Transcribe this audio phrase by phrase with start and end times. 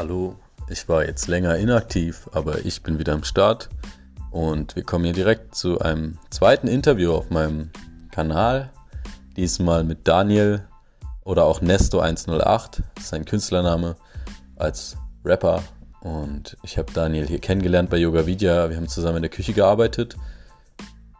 [0.00, 0.34] Hallo,
[0.70, 3.68] ich war jetzt länger inaktiv, aber ich bin wieder am Start
[4.30, 7.68] und wir kommen hier direkt zu einem zweiten Interview auf meinem
[8.10, 8.70] Kanal.
[9.36, 10.66] Diesmal mit Daniel
[11.22, 13.94] oder auch Nesto108, das ist sein Künstlername
[14.56, 15.62] als Rapper.
[16.00, 18.70] Und ich habe Daniel hier kennengelernt bei Yoga Vidya.
[18.70, 20.16] Wir haben zusammen in der Küche gearbeitet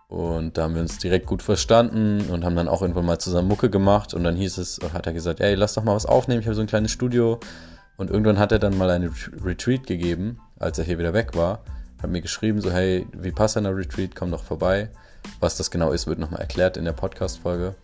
[0.09, 3.49] und da haben wir uns direkt gut verstanden und haben dann auch irgendwann mal zusammen
[3.49, 4.15] Mucke gemacht.
[4.15, 6.41] Und dann hieß es, hat er gesagt, ey, lass doch mal was aufnehmen.
[6.41, 7.41] Ich habe so ein kleines Studio.
[8.01, 9.11] Und irgendwann hat er dann mal eine
[9.45, 11.61] Retreat gegeben, als er hier wieder weg war.
[12.03, 14.89] Hat mir geschrieben, so, hey, wie passt Vipassana Retreat, komm doch vorbei.
[15.39, 17.75] Was das genau ist, wird nochmal erklärt in der Podcast-Folge.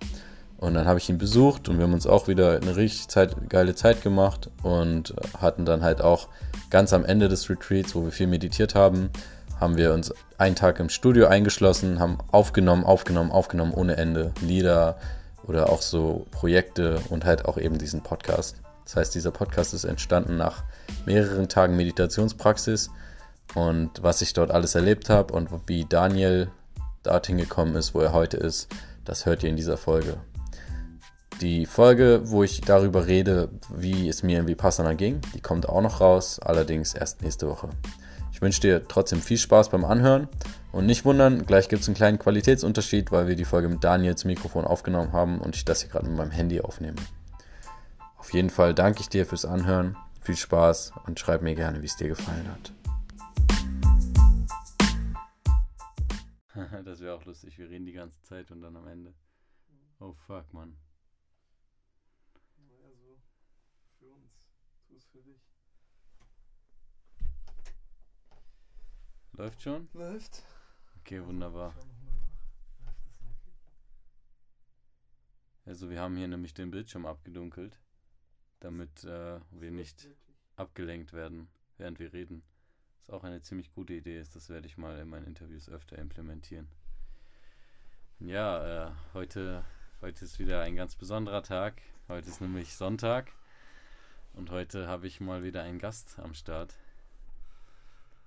[0.57, 3.37] Und dann habe ich ihn besucht und wir haben uns auch wieder eine richtig Zeit,
[3.51, 6.29] geile Zeit gemacht und hatten dann halt auch
[6.71, 9.11] ganz am Ende des Retreats, wo wir viel meditiert haben,
[9.61, 14.33] haben wir uns einen Tag im Studio eingeschlossen, haben aufgenommen, aufgenommen, aufgenommen ohne Ende.
[14.41, 14.97] Lieder
[15.47, 18.57] oder auch so Projekte und halt auch eben diesen Podcast.
[18.87, 20.63] Das heißt, dieser Podcast ist entstanden nach
[21.05, 22.91] mehreren Tagen Meditationspraxis
[23.55, 26.51] und was ich dort alles erlebt habe und wie Daniel
[27.03, 28.69] dorthin gekommen ist, wo er heute ist,
[29.05, 30.19] das hört ihr in dieser Folge.
[31.41, 35.83] Die Folge, wo ich darüber rede, wie es mir in Vipassana ging, die kommt auch
[35.83, 37.69] noch raus, allerdings erst nächste Woche.
[38.33, 40.29] Ich wünsche dir trotzdem viel Spaß beim Anhören
[40.73, 44.25] und nicht wundern, gleich gibt es einen kleinen Qualitätsunterschied, weil wir die Folge mit Daniels
[44.25, 46.97] Mikrofon aufgenommen haben und ich das hier gerade mit meinem Handy aufnehme.
[48.27, 51.87] Auf jeden Fall danke ich dir fürs Anhören, viel Spaß und schreib mir gerne, wie
[51.87, 52.73] es dir gefallen hat.
[56.85, 59.15] das wäre auch lustig, wir reden die ganze Zeit und dann am Ende.
[60.01, 60.77] Oh fuck, Mann.
[62.57, 63.17] Naja, so
[64.01, 64.51] für uns,
[64.89, 65.41] tu es für dich.
[69.35, 69.89] Läuft schon?
[69.93, 70.43] Läuft.
[70.99, 71.77] Okay, wunderbar.
[75.65, 77.79] Also wir haben hier nämlich den Bildschirm abgedunkelt,
[78.61, 80.09] damit äh, wir nicht
[80.57, 82.43] abgelenkt werden, während wir reden.
[83.01, 85.99] Was auch eine ziemlich gute Idee ist, das werde ich mal in meinen Interviews öfter
[85.99, 86.69] implementieren.
[88.19, 89.65] Ja, äh, heute,
[90.01, 91.83] heute ist wieder ein ganz besonderer Tag.
[92.09, 93.31] Heute ist nämlich Sonntag
[94.33, 96.75] und heute habe ich mal wieder einen Gast am Start.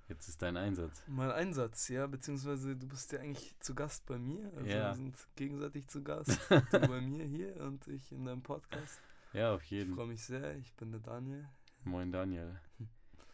[0.08, 1.02] Jetzt ist dein Einsatz.
[1.06, 4.50] Mein Einsatz, ja, beziehungsweise du bist ja eigentlich zu Gast bei mir.
[4.56, 4.88] Also ja.
[4.88, 6.38] wir sind gegenseitig zu Gast.
[6.48, 9.00] du bei mir hier und ich in deinem Podcast.
[9.32, 9.90] Ja, auf jeden.
[9.90, 10.56] Ich freue mich sehr.
[10.56, 11.48] Ich bin der Daniel.
[11.84, 12.58] Moin Daniel.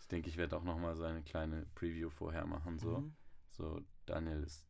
[0.01, 2.79] Ich denke, ich werde auch nochmal so eine kleine Preview vorher machen.
[2.79, 3.15] So, mhm.
[3.51, 4.67] so Daniel ist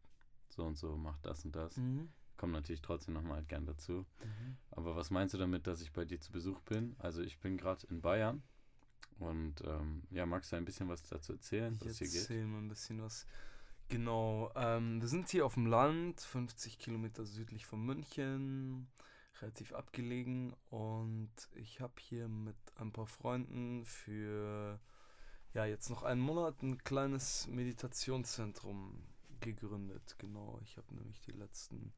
[0.48, 1.76] so und so, macht das und das.
[1.76, 2.08] Mhm.
[2.36, 4.06] Kommt natürlich trotzdem nochmal halt gern dazu.
[4.22, 4.56] Mhm.
[4.70, 6.96] Aber was meinst du damit, dass ich bei dir zu Besuch bin?
[6.98, 8.42] Also ich bin gerade in Bayern
[9.18, 12.14] und ähm, ja, magst du ein bisschen was dazu erzählen, was hier geht?
[12.14, 13.26] Ich erzähle mal ein bisschen was.
[13.88, 18.88] Genau, ähm, wir sind hier auf dem Land, 50 Kilometer südlich von München,
[19.42, 20.54] relativ abgelegen.
[20.70, 24.80] Und ich habe hier mit ein paar Freunden für
[25.54, 29.02] ja jetzt noch einen Monat ein kleines Meditationszentrum
[29.40, 30.16] gegründet.
[30.18, 31.92] Genau, ich habe nämlich die letzten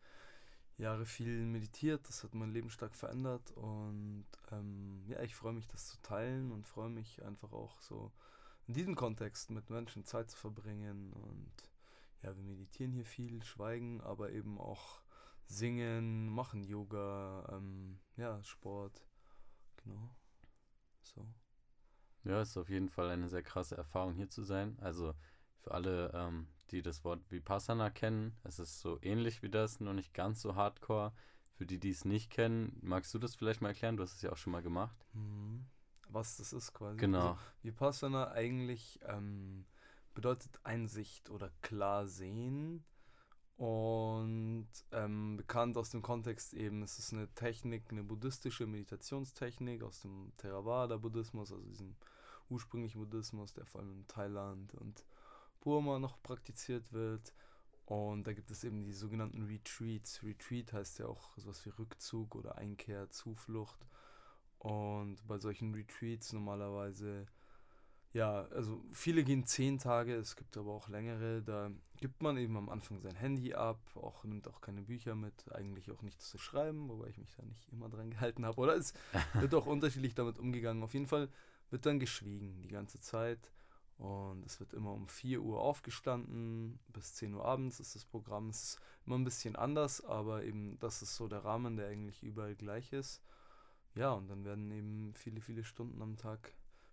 [0.77, 5.67] Jahre viel meditiert, das hat mein Leben stark verändert und ähm, ja, ich freue mich,
[5.67, 8.13] das zu teilen und freue mich einfach auch so
[8.69, 11.53] in diesem Kontext mit Menschen Zeit zu verbringen und
[12.23, 15.01] ja, wir meditieren hier viel, schweigen, aber eben auch
[15.49, 19.05] singen, machen Yoga, ähm, ja, Sport,
[19.83, 20.11] genau,
[21.03, 21.27] so.
[22.25, 24.77] Ja, ist auf jeden Fall eine sehr krasse Erfahrung hier zu sein.
[24.81, 25.15] Also
[25.61, 29.95] für alle, ähm, die das Wort Vipassana kennen, es ist so ähnlich wie das, nur
[29.95, 31.13] nicht ganz so hardcore.
[31.55, 33.97] Für die, die es nicht kennen, magst du das vielleicht mal erklären?
[33.97, 34.97] Du hast es ja auch schon mal gemacht.
[35.15, 35.67] Mhm.
[36.09, 36.99] Was das ist quasi.
[36.99, 37.31] Genau.
[37.31, 39.67] Also, Vipassana eigentlich ähm,
[40.15, 42.85] bedeutet Einsicht oder klar sehen.
[43.59, 50.01] Und ähm, bekannt aus dem Kontext eben, es ist eine Technik, eine buddhistische Meditationstechnik aus
[50.01, 51.97] dem Theravada-Buddhismus, also diesem
[52.51, 55.05] ursprünglichen Buddhismus, der vor allem in Thailand und
[55.61, 57.35] Burma noch praktiziert wird.
[57.85, 60.23] Und da gibt es eben die sogenannten Retreats.
[60.23, 63.85] Retreat heißt ja auch sowas wie Rückzug oder Einkehr, Zuflucht.
[64.59, 67.27] Und bei solchen Retreats normalerweise,
[68.13, 71.43] ja, also viele gehen zehn Tage, es gibt aber auch längere.
[71.43, 75.53] Da gibt man eben am Anfang sein Handy ab, auch nimmt auch keine Bücher mit,
[75.53, 78.59] eigentlich auch nichts zu schreiben, wobei ich mich da nicht immer dran gehalten habe.
[78.61, 78.95] Oder es
[79.35, 80.83] wird auch unterschiedlich damit umgegangen.
[80.83, 81.29] Auf jeden Fall
[81.71, 83.53] wird dann geschwiegen die ganze Zeit.
[83.99, 88.49] Und es wird immer um 4 Uhr aufgestanden, bis 10 Uhr abends ist das Programm.
[88.49, 92.23] Es ist immer ein bisschen anders, aber eben das ist so der Rahmen, der eigentlich
[92.23, 93.21] überall gleich ist.
[93.97, 96.53] Ja, und dann werden eben viele, viele Stunden am Tag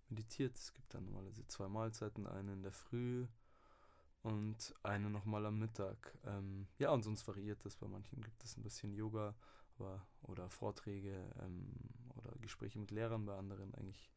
[0.09, 0.55] meditiert.
[0.55, 3.27] Es gibt dann normalerweise zwei Mahlzeiten, eine in der Früh
[4.23, 6.17] und eine nochmal am Mittag.
[6.25, 7.75] Ähm, ja, und sonst variiert das.
[7.75, 9.35] Bei manchen gibt es ein bisschen Yoga
[9.77, 11.71] aber, oder Vorträge ähm,
[12.15, 14.09] oder Gespräche mit Lehrern, bei anderen eigentlich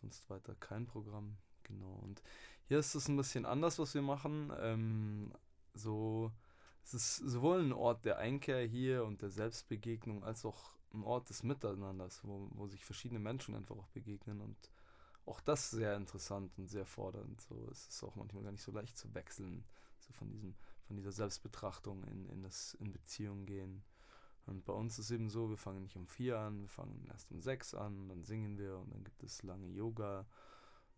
[0.00, 1.36] sonst weiter kein Programm.
[1.64, 2.00] Genau.
[2.02, 2.22] Und
[2.64, 4.52] hier ist es ein bisschen anders, was wir machen.
[4.58, 5.32] Ähm,
[5.74, 6.32] so,
[6.82, 11.30] es ist sowohl ein Ort der Einkehr hier und der Selbstbegegnung, als auch ein Ort
[11.30, 14.56] des Miteinanders, wo, wo sich verschiedene Menschen einfach auch begegnen und
[15.26, 17.40] auch das sehr interessant und sehr fordernd.
[17.40, 19.64] So, es ist auch manchmal gar nicht so leicht zu wechseln,
[19.98, 20.54] so von diesem,
[20.86, 23.84] von dieser Selbstbetrachtung in, in das in Beziehung gehen.
[24.46, 27.30] Und bei uns ist eben so, wir fangen nicht um vier an, wir fangen erst
[27.30, 30.26] um sechs an, dann singen wir und dann gibt es lange Yoga,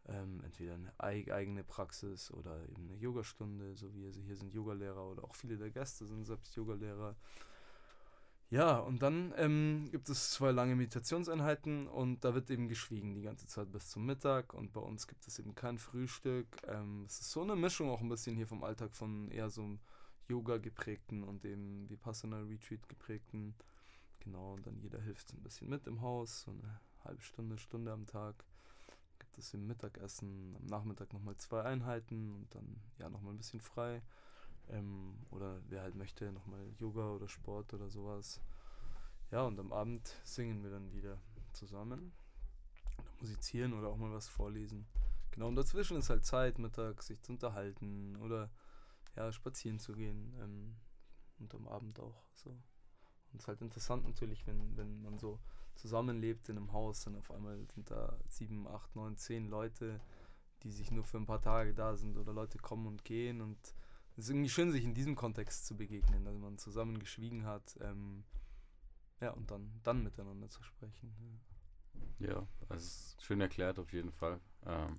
[0.06, 5.24] ähm, entweder eine eigene Praxis oder eben eine Yogastunde, so wie hier sind Yogalehrer oder
[5.24, 7.16] auch viele der Gäste sind selbst Yogalehrer.
[8.54, 13.22] Ja, und dann ähm, gibt es zwei lange Meditationseinheiten und da wird eben geschwiegen die
[13.22, 16.46] ganze Zeit bis zum Mittag und bei uns gibt es eben kein Frühstück.
[16.68, 19.62] Ähm, es ist so eine Mischung auch ein bisschen hier vom Alltag von eher so
[19.62, 19.80] einem
[20.28, 23.56] Yoga geprägten und dem Vipassana Retreat geprägten.
[24.20, 27.90] Genau, und dann jeder hilft ein bisschen mit im Haus, so eine halbe Stunde, Stunde
[27.90, 28.44] am Tag.
[29.18, 33.60] Gibt es im Mittagessen, am Nachmittag nochmal zwei Einheiten und dann ja nochmal ein bisschen
[33.60, 34.00] frei.
[34.68, 38.40] Ähm, oder wer halt möchte, nochmal Yoga oder Sport oder sowas.
[39.30, 41.18] Ja, und am Abend singen wir dann wieder
[41.52, 42.12] zusammen.
[42.98, 44.86] Oder musizieren oder auch mal was vorlesen.
[45.30, 48.50] Genau, und dazwischen ist halt Zeit, mittags sich zu unterhalten oder
[49.16, 50.34] ja, spazieren zu gehen.
[50.40, 50.76] Ähm,
[51.38, 52.50] und am Abend auch so.
[52.50, 55.40] Und es ist halt interessant natürlich, wenn, wenn man so
[55.74, 60.00] zusammenlebt in einem Haus und auf einmal sind da sieben, acht, neun, zehn Leute,
[60.62, 63.58] die sich nur für ein paar Tage da sind oder Leute kommen und gehen und
[64.16, 67.76] es ist irgendwie schön, sich in diesem Kontext zu begegnen, dass man zusammen geschwiegen hat,
[67.80, 68.24] ähm,
[69.20, 71.40] ja, und dann, dann miteinander zu sprechen.
[72.18, 74.40] Ja, ja also schön erklärt auf jeden Fall.
[74.66, 74.94] Ähm,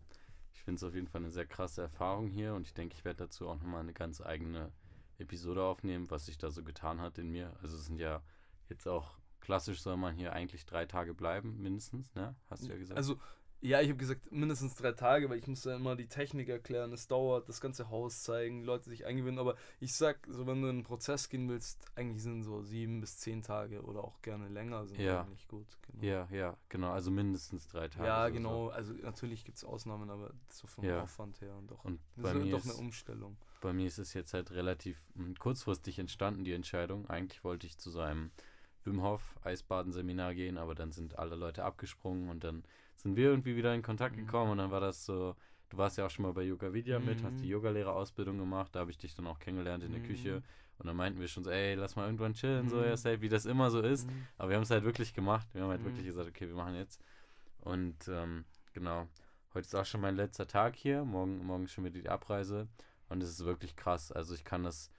[0.54, 3.06] ich finde es auf jeden Fall eine sehr krasse Erfahrung hier und ich denke, ich
[3.06, 4.72] werde dazu auch nochmal eine ganz eigene
[5.18, 7.56] Episode aufnehmen, was sich da so getan hat in mir.
[7.62, 8.22] Also es sind ja
[8.70, 12.36] jetzt auch klassisch soll man hier eigentlich drei Tage bleiben, mindestens, ne?
[12.50, 12.98] Hast du ja gesagt.
[12.98, 13.20] Also
[13.66, 16.94] ja, ich habe gesagt, mindestens drei Tage, weil ich muss ja immer die Technik erklären,
[16.94, 19.40] es dauert, das ganze Haus zeigen, Leute sich eingewöhnen.
[19.40, 23.02] Aber ich sag, so wenn du in einen Prozess gehen willst, eigentlich sind so sieben
[23.02, 25.22] bis zehn Tage oder auch gerne länger sind ja.
[25.22, 25.66] eigentlich gut.
[25.88, 26.06] Genau.
[26.06, 28.06] Ja, ja, genau, also mindestens drei Tage.
[28.06, 28.72] Ja, genau, so.
[28.72, 31.02] also natürlich gibt es Ausnahmen, aber so vom ja.
[31.02, 33.36] Aufwand her und doch, und bei mir doch eine Umstellung.
[33.62, 37.10] Bei mir ist es jetzt halt relativ hm, kurzfristig entstanden, die Entscheidung.
[37.10, 38.30] Eigentlich wollte ich zu so einem
[38.84, 42.64] Wim Hof Eisbadenseminar gehen, aber dann sind alle Leute abgesprungen und dann
[42.96, 44.26] sind wir irgendwie wieder in Kontakt mhm.
[44.26, 45.36] gekommen und dann war das so,
[45.70, 47.52] du warst ja auch schon mal bei Yoga Vidya mit, hast die mhm.
[47.52, 50.08] Yogalehrerausbildung gemacht, da habe ich dich dann auch kennengelernt in der mhm.
[50.08, 50.44] Küche
[50.78, 53.30] und dann meinten wir schon so, ey, lass mal irgendwann chillen, so, ja, safe, wie
[53.30, 54.08] das immer so ist,
[54.38, 56.76] aber wir haben es halt wirklich gemacht, wir haben halt wirklich gesagt, okay, wir machen
[56.76, 57.02] jetzt
[57.60, 59.08] und ähm, genau,
[59.54, 62.68] heute ist auch schon mein letzter Tag hier, morgen, morgen schon wieder die Abreise
[63.10, 64.90] und es ist wirklich krass, also ich kann das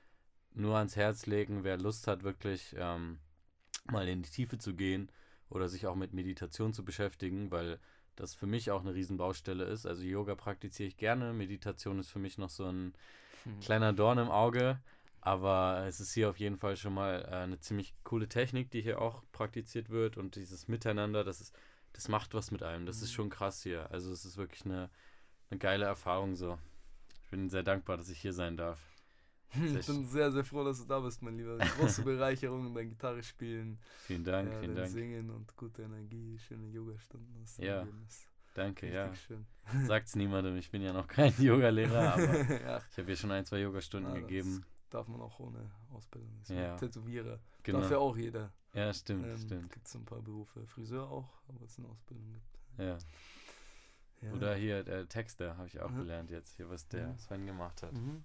[0.55, 3.19] nur ans Herz legen, wer Lust hat, wirklich ähm,
[3.91, 5.11] mal in die Tiefe zu gehen
[5.51, 7.79] oder sich auch mit Meditation zu beschäftigen, weil
[8.17, 9.87] das für mich auch eine Riesenbaustelle ist.
[9.87, 12.95] Also Yoga praktiziere ich gerne, Meditation ist für mich noch so ein
[13.45, 13.61] hm.
[13.61, 14.81] kleiner Dorn im Auge,
[15.21, 18.81] aber es ist hier auf jeden Fall schon mal äh, eine ziemlich coole Technik, die
[18.81, 21.55] hier auch praktiziert wird und dieses Miteinander, das ist,
[21.93, 22.87] das macht was mit einem.
[22.87, 23.15] Das ist hm.
[23.15, 23.91] schon krass hier.
[23.91, 24.91] Also es ist wirklich eine,
[25.51, 26.59] eine geile Erfahrung so.
[27.25, 28.79] Ich bin sehr dankbar, dass ich hier sein darf.
[29.53, 31.57] Ich bin sehr, sehr froh, dass du da bist, mein Lieber.
[31.59, 33.79] Große Bereicherung beim Gitarre spielen.
[34.05, 34.89] Vielen Dank, ja, vielen Dank.
[34.89, 37.45] Singen und gute Energie, schöne Yoga-Stunden.
[37.59, 37.87] Ja,
[38.55, 39.15] danke, ja.
[39.15, 39.47] Schön.
[39.87, 42.83] Sagt's niemandem, ich bin ja noch kein Yogalehrer, aber ja.
[42.91, 44.65] ich habe hier schon ein, zwei Yogastunden ja, gegeben.
[44.91, 46.31] Darf man auch ohne Ausbildung.
[46.49, 46.77] Ja.
[46.77, 47.41] Tätowierer.
[47.63, 47.81] Genau.
[47.81, 48.53] Darf ja auch jeder.
[48.73, 49.73] Ja, stimmt, ähm, stimmt.
[49.73, 50.67] Gibt es ein paar Berufe.
[50.67, 52.59] Friseur auch, aber es eine Ausbildung gibt.
[52.79, 52.99] Ja.
[54.33, 57.17] Oder hier der Texter, habe ich auch gelernt jetzt, hier, was der.
[57.19, 57.93] Sven gemacht hat.
[57.93, 58.25] Mhm.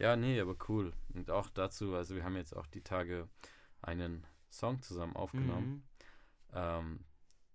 [0.00, 0.92] Ja, nee, aber cool.
[1.14, 3.28] Und auch dazu, also wir haben jetzt auch die Tage
[3.80, 5.68] einen Song zusammen aufgenommen.
[5.68, 5.82] Mhm.
[6.52, 7.00] Ähm,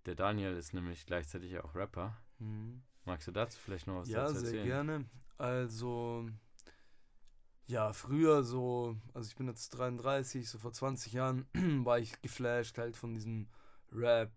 [0.06, 2.18] der Daniel ist nämlich gleichzeitig auch Rapper.
[2.40, 2.82] Mhm.
[3.06, 4.54] Magst du dazu vielleicht noch was ja, dazu erzählen?
[4.56, 5.06] Ja, sehr gerne.
[5.38, 6.30] Also,
[7.68, 11.46] ja, früher so, also ich bin jetzt 33, so vor 20 Jahren
[11.86, 13.48] war ich geflasht halt von diesem
[13.92, 14.32] Rap,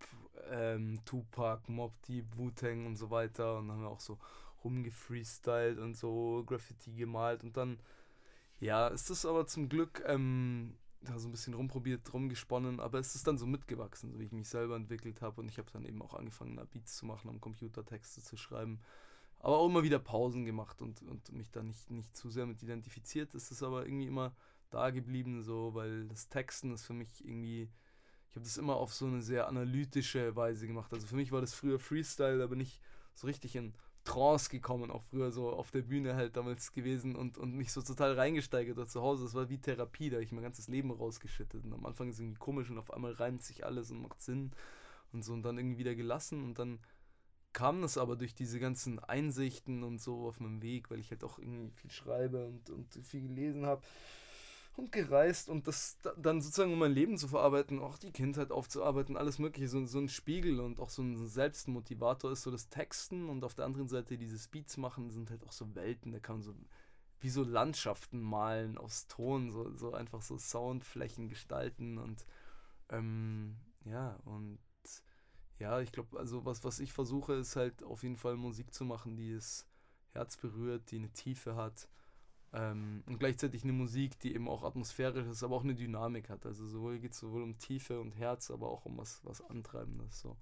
[0.50, 3.58] ähm, Tupac, Mob Deep, Wu-Tang und so weiter.
[3.58, 4.18] Und dann haben wir auch so
[4.64, 7.78] rumgefreestylt und so Graffiti gemalt und dann,
[8.60, 13.14] ja, ist das aber zum Glück ähm, da so ein bisschen rumprobiert, rumgesponnen, aber es
[13.14, 15.84] ist dann so mitgewachsen, so wie ich mich selber entwickelt habe und ich habe dann
[15.84, 18.80] eben auch angefangen, Beats zu machen, am Computer Texte zu schreiben,
[19.42, 22.62] aber auch immer wieder Pausen gemacht und, und mich da nicht, nicht zu sehr mit
[22.62, 23.34] identifiziert.
[23.34, 24.32] Es ist aber irgendwie immer
[24.70, 27.68] da geblieben, so, weil das Texten ist für mich irgendwie,
[28.28, 30.92] ich habe das immer auf so eine sehr analytische Weise gemacht.
[30.92, 32.80] Also für mich war das früher Freestyle, aber nicht
[33.14, 37.38] so richtig in Trance gekommen, auch früher so auf der Bühne halt damals gewesen und,
[37.38, 39.24] und mich so total reingesteigert oder zu Hause.
[39.24, 41.64] Das war wie Therapie, da habe ich mein ganzes Leben rausgeschüttet.
[41.64, 44.20] Und am Anfang ist es irgendwie komisch und auf einmal reimt sich alles und macht
[44.20, 44.50] Sinn
[45.12, 46.80] und so und dann irgendwie wieder gelassen und dann
[47.52, 51.22] kam das aber durch diese ganzen Einsichten und so auf meinem Weg, weil ich halt
[51.22, 53.82] auch irgendwie viel schreibe und, und viel gelesen habe
[54.76, 59.16] und gereist und das dann sozusagen, um mein Leben zu verarbeiten, auch die Kindheit aufzuarbeiten,
[59.16, 63.28] alles Mögliche, so, so ein Spiegel und auch so ein Selbstmotivator ist so das Texten
[63.28, 66.36] und auf der anderen Seite dieses Beats machen sind halt auch so Welten, da kann
[66.36, 66.54] man so
[67.20, 72.26] wie so Landschaften malen aus Ton, so, so einfach so Soundflächen gestalten und
[72.88, 74.58] ähm, ja, und
[75.58, 78.84] ja, ich glaube, also was, was ich versuche, ist halt auf jeden Fall Musik zu
[78.84, 79.66] machen, die das
[80.10, 81.88] Herz berührt, die eine Tiefe hat.
[82.54, 86.44] Ähm, und gleichzeitig eine Musik, die eben auch atmosphärisch ist, aber auch eine Dynamik hat.
[86.44, 90.20] Also sowohl geht es sowohl um Tiefe und Herz, aber auch um was, was Antreibendes
[90.20, 90.36] so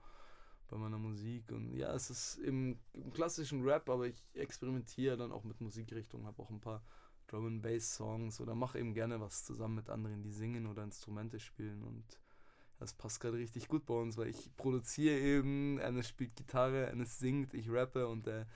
[0.69, 1.53] bei meiner Musik.
[1.53, 6.27] Und ja, es ist im, im klassischen Rap, aber ich experimentiere dann auch mit Musikrichtungen,
[6.27, 6.83] habe auch ein paar
[7.29, 10.83] Drum and Bass Songs oder mache eben gerne was zusammen mit anderen, die singen oder
[10.83, 12.05] Instrumente spielen und
[12.81, 17.19] das passt gerade richtig gut bei uns, weil ich produziere eben, Ennis spielt Gitarre, Ennis
[17.19, 18.47] singt, ich rappe und äh,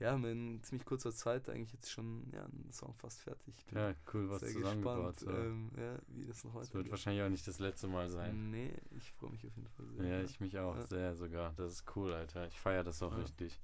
[0.00, 3.54] ja, in ziemlich kurzer Zeit eigentlich jetzt schon ja, ein Song fast fertig.
[3.72, 5.16] ja, cool, was zusammengebaut.
[5.16, 8.08] Gespannt, ähm, ja, wie das noch heute Das wird wahrscheinlich auch nicht das letzte Mal
[8.08, 8.50] sein.
[8.50, 10.06] Nee, ich freue mich auf jeden Fall sehr.
[10.06, 10.86] Ja, ich mich auch ja.
[10.86, 11.52] sehr sogar.
[11.56, 12.46] Das ist cool, Alter.
[12.46, 13.18] Ich feiere das auch ja.
[13.18, 13.60] richtig.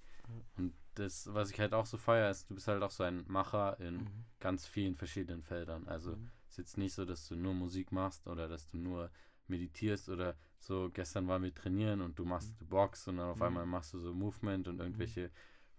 [0.57, 3.25] Und das, was ich halt auch so feiere, ist, du bist halt auch so ein
[3.27, 4.25] Macher in mhm.
[4.41, 5.87] ganz vielen verschiedenen Feldern.
[5.87, 6.31] Also mhm.
[6.47, 9.11] es ist jetzt nicht so, dass du nur Musik machst oder dass du nur
[9.47, 12.67] meditierst oder so, gestern waren wir trainieren und du machst mhm.
[12.69, 13.43] Box und dann auf mhm.
[13.43, 15.31] einmal machst du so Movement und irgendwelche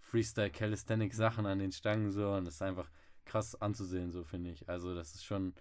[0.06, 2.90] Freestyle Calisthenic Sachen an den Stangen so und das ist einfach
[3.24, 4.68] krass anzusehen, so finde ich.
[4.68, 5.54] Also das ist schon,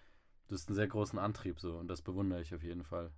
[0.47, 3.11] du hast einen sehr großen Antrieb so und das bewundere ich auf jeden Fall.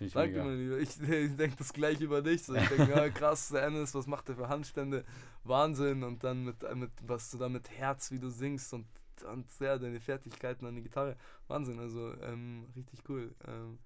[0.00, 0.78] Ich Danke, mein Lieber.
[0.78, 2.42] Ich, ich denke das gleich über dich.
[2.42, 2.54] So.
[2.54, 5.04] Ich denke, ja, krass, der Ennis, was macht der für Handstände?
[5.44, 6.02] Wahnsinn.
[6.02, 8.86] Und dann mit, mit was du da mit Herz, wie du singst und,
[9.30, 11.16] und ja, deine Fertigkeiten an der Gitarre.
[11.46, 13.32] Wahnsinn, also ähm, richtig cool.
[13.46, 13.78] Ähm,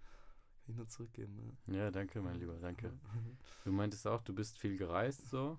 [0.65, 1.59] kann ich nur zurückgeben.
[1.67, 1.75] Ja.
[1.75, 2.93] ja, danke, mein Lieber, danke.
[3.65, 5.59] Du meintest auch, du bist viel gereist so.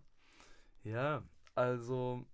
[0.88, 1.22] Ja,
[1.54, 2.26] also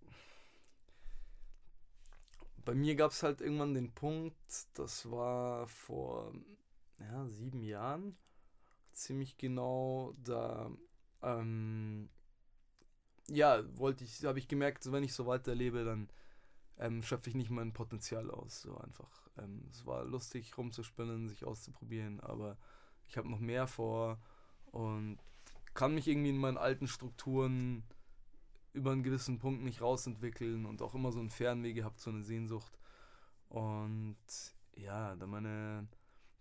[2.63, 4.37] bei mir gab es halt irgendwann den Punkt,
[4.75, 6.31] das war vor
[6.99, 8.15] ja, sieben Jahren,
[8.91, 10.69] ziemlich genau, da
[11.23, 12.09] ähm,
[13.27, 16.09] ja, wollte ich, habe ich gemerkt, wenn ich so weiterlebe, dann
[16.77, 18.61] ähm, schöpfe ich nicht mein Potenzial aus.
[18.61, 19.09] So einfach.
[19.39, 22.57] Ähm, es war lustig rumzuspinnen, sich auszuprobieren, aber
[23.07, 24.21] ich habe noch mehr vor
[24.71, 25.17] und
[25.73, 27.83] kann mich irgendwie in meinen alten Strukturen
[28.73, 32.23] über einen gewissen Punkt nicht rausentwickeln und auch immer so einen Fernweh gehabt, so eine
[32.23, 32.77] Sehnsucht.
[33.49, 34.17] Und
[34.75, 35.87] ja, da meine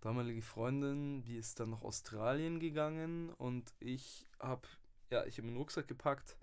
[0.01, 4.67] damalige Freundin, die ist dann nach Australien gegangen und ich habe,
[5.11, 6.37] ja, ich habe einen Rucksack gepackt,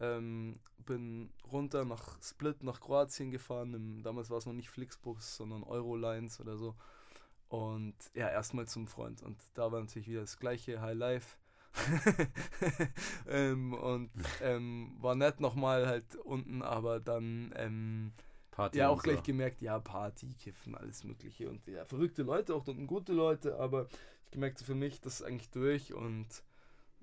[0.00, 3.74] ähm, bin runter nach Split, nach Kroatien gefahren.
[3.74, 6.74] Im, damals war es noch nicht Flixbus, sondern Eurolines oder so.
[7.48, 9.22] Und ja, erstmal zum Freund.
[9.22, 11.36] Und da war natürlich wieder das gleiche High Life.
[13.28, 14.10] ähm, und
[14.42, 18.12] ähm, war nett nochmal halt unten, aber dann ähm,
[18.50, 19.22] Party ja auch gleich so.
[19.22, 23.88] gemerkt, ja, Party, Kiffen, alles Mögliche und ja, verrückte Leute, auch unten gute Leute, aber
[24.24, 26.26] ich gemerkt, für mich, das ist eigentlich durch und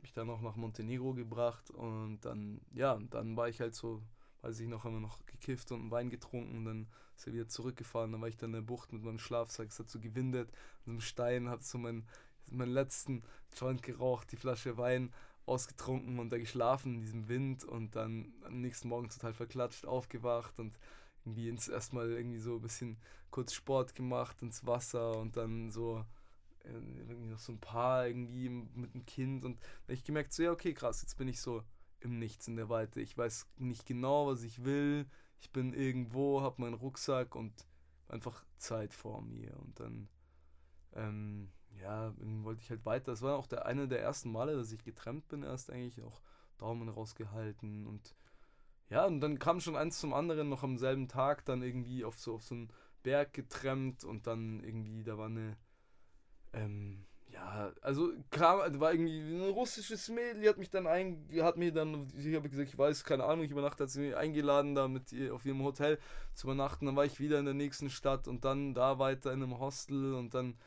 [0.01, 4.01] mich dann auch nach Montenegro gebracht und dann, ja, dann war ich halt so,
[4.41, 7.47] weiß ich noch, haben wir noch gekifft und einen Wein getrunken, dann ist er wieder
[7.47, 10.51] zurückgefahren, dann war ich dann in der Bucht mit meinem Schlafsack, es hat so gewindet,
[10.85, 12.07] an einem Stein, hab so meinen,
[12.49, 13.23] meinen letzten
[13.55, 15.13] Joint geraucht, die Flasche Wein
[15.45, 20.59] ausgetrunken und da geschlafen in diesem Wind und dann am nächsten Morgen total verklatscht aufgewacht
[20.59, 20.77] und
[21.23, 22.97] irgendwie ins erstmal irgendwie so ein bisschen
[23.31, 26.05] kurz Sport gemacht ins Wasser und dann so
[26.63, 30.43] äh, irgendwie noch so ein paar irgendwie mit einem Kind und da ich gemerkt so
[30.43, 31.63] ja okay krass jetzt bin ich so
[31.99, 33.01] im Nichts in der Weite.
[33.01, 35.07] Ich weiß nicht genau was ich will.
[35.39, 37.53] Ich bin irgendwo habe meinen Rucksack und
[38.07, 40.09] einfach Zeit vor mir und dann
[40.93, 41.49] ähm,
[41.81, 43.11] ja wollte ich halt weiter.
[43.11, 45.43] Das war auch der eine der ersten Male dass ich getrennt bin.
[45.43, 46.21] Erst eigentlich auch
[46.57, 48.15] Daumen rausgehalten und
[48.89, 52.17] ja, und dann kam schon eins zum anderen noch am selben Tag dann irgendwie auf
[52.19, 52.69] so, auf so einen
[53.03, 55.57] Berg getrennt und dann irgendwie, da war eine,
[56.53, 61.27] ähm, ja, also kam, da war irgendwie ein russisches Mädel, die hat mich dann ein,
[61.41, 64.15] hat mir dann, ich habe gesagt, ich weiß, keine Ahnung, ich übernachte, hat sie mich
[64.15, 65.99] eingeladen, da mit ihr auf ihrem Hotel
[66.33, 69.43] zu übernachten, dann war ich wieder in der nächsten Stadt und dann da weiter in
[69.43, 70.57] einem Hostel und dann,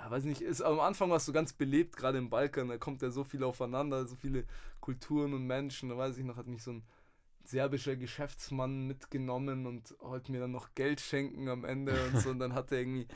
[0.00, 2.78] ja, weiß nicht, ist, am Anfang war es so ganz belebt, gerade im Balkan, da
[2.78, 4.44] kommt ja so viel aufeinander, so viele
[4.80, 6.82] Kulturen und Menschen, da weiß ich noch, hat mich so ein
[7.44, 12.30] serbischer Geschäftsmann mitgenommen und wollte mir dann noch Geld schenken am Ende und so.
[12.30, 13.06] Und dann hat er irgendwie,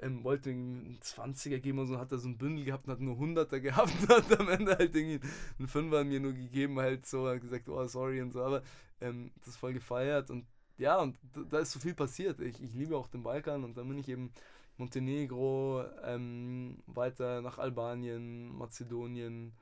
[0.00, 2.92] ähm, wollte irgendwie einen 20er geben und so, hat er so ein Bündel gehabt und
[2.92, 5.20] hat nur 100er gehabt und hat am Ende halt irgendwie
[5.58, 8.42] einen Fünfer mir nur gegeben, halt so, hat gesagt, oh, sorry und so.
[8.42, 8.62] Aber
[9.00, 10.46] ähm, das voll gefeiert und
[10.78, 11.16] ja, und
[11.50, 12.40] da ist so viel passiert.
[12.40, 14.32] Ich, ich liebe auch den Balkan und dann bin ich eben
[14.78, 19.54] Montenegro, ähm, weiter nach Albanien, Mazedonien,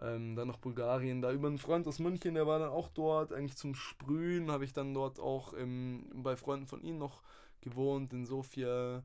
[0.00, 3.32] Ähm, dann nach Bulgarien, da über einen Freund aus München, der war dann auch dort,
[3.32, 7.22] eigentlich zum Sprühen, habe ich dann dort auch ähm, bei Freunden von ihm noch
[7.62, 9.04] gewohnt, in Sofia,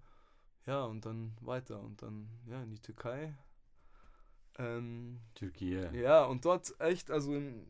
[0.68, 3.36] ja, und dann weiter und dann, ja, in die Türkei.
[4.58, 5.92] Ähm, Türkei.
[5.92, 7.66] ja, und dort echt, also in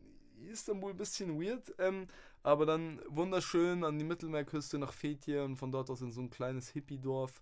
[0.50, 2.06] Istanbul ein bisschen weird, ähm,
[2.42, 6.30] aber dann wunderschön an die Mittelmeerküste nach Fethiye und von dort aus in so ein
[6.30, 7.40] kleines Hippie-Dorf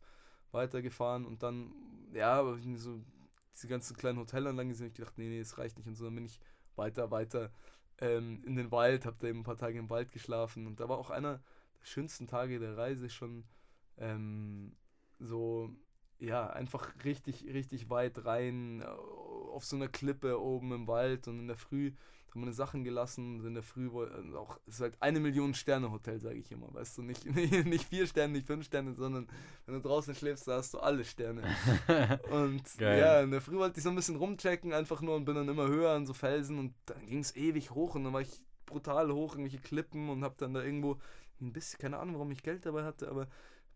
[0.52, 1.73] weitergefahren und dann,
[2.12, 2.42] ja,
[2.76, 3.00] so
[3.54, 6.14] diese ganzen kleinen Hotelanlagen gesehen, ich gedacht, nee, nee, es reicht nicht und so, dann
[6.14, 6.40] bin ich
[6.76, 7.50] weiter, weiter
[7.99, 10.88] ähm, in den Wald, hab da eben ein paar Tage im Wald geschlafen und da
[10.88, 11.42] war auch einer
[11.80, 13.45] der schönsten Tage der Reise schon
[13.99, 14.76] ähm,
[15.19, 15.71] so,
[16.19, 18.83] ja, einfach richtig, richtig weit rein,
[19.52, 21.92] auf so einer Klippe oben im Wald und in der Früh
[22.30, 25.90] haben meine Sachen gelassen, in der Früh woll- auch, es ist halt eine Million Sterne
[25.90, 29.28] Hotel, sage ich immer, weißt du, nicht, nicht vier Sterne, nicht fünf Sterne, sondern
[29.66, 31.42] wenn du draußen schläfst, da hast du alle Sterne.
[32.30, 33.00] Und Geil.
[33.00, 35.49] ja, in der Früh wollte ich so ein bisschen rumchecken, einfach nur und bin dann
[35.49, 38.40] immer höher an so Felsen und dann ging es ewig hoch und dann war ich
[38.66, 40.99] brutal hoch, irgendwelche Klippen und hab dann da irgendwo
[41.40, 43.26] ein bisschen, keine Ahnung, warum ich Geld dabei hatte, aber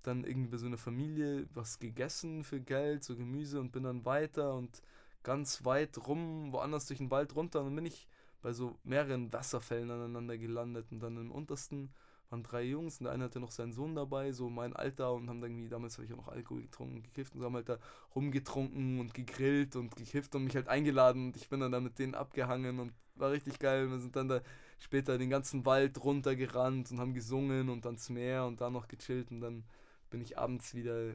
[0.05, 4.05] dann irgendwie bei so einer Familie was gegessen für Geld, so Gemüse und bin dann
[4.05, 4.81] weiter und
[5.25, 8.07] ganz weit rum, woanders durch den Wald runter und dann bin ich
[8.43, 11.91] bei so mehreren Wasserfällen aneinander gelandet und dann im untersten
[12.31, 15.29] waren drei Jungs und der eine hatte noch seinen Sohn dabei, so mein Alter und
[15.29, 17.69] haben dann irgendwie, damals habe ich auch noch Alkohol getrunken, gekifft und so haben halt
[17.69, 17.79] da
[18.15, 21.99] rumgetrunken und gegrillt und gekifft und mich halt eingeladen und ich bin dann da mit
[21.99, 23.91] denen abgehangen und war richtig geil.
[23.91, 24.41] Wir sind dann da
[24.79, 29.31] später den ganzen Wald runtergerannt und haben gesungen und ans Meer und da noch gechillt
[29.31, 29.65] und dann
[30.11, 31.15] bin ich abends wieder,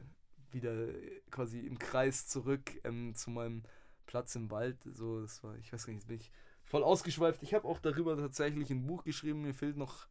[0.50, 0.88] wieder
[1.30, 3.62] quasi im Kreis zurück ähm, zu meinem
[4.10, 4.76] Platz im Wald.
[4.92, 6.32] So, das war, ich weiß gar nicht, jetzt bin ich
[6.64, 7.44] voll ausgeschweift.
[7.44, 9.42] Ich habe auch darüber tatsächlich ein Buch geschrieben.
[9.42, 10.08] Mir fehlt noch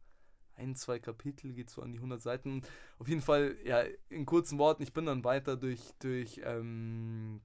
[0.56, 2.62] ein, zwei Kapitel, geht so an die 100 Seiten.
[2.98, 7.42] Auf jeden Fall, ja, in kurzen Worten, ich bin dann weiter durch, durch, ähm,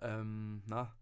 [0.00, 0.94] ähm, na,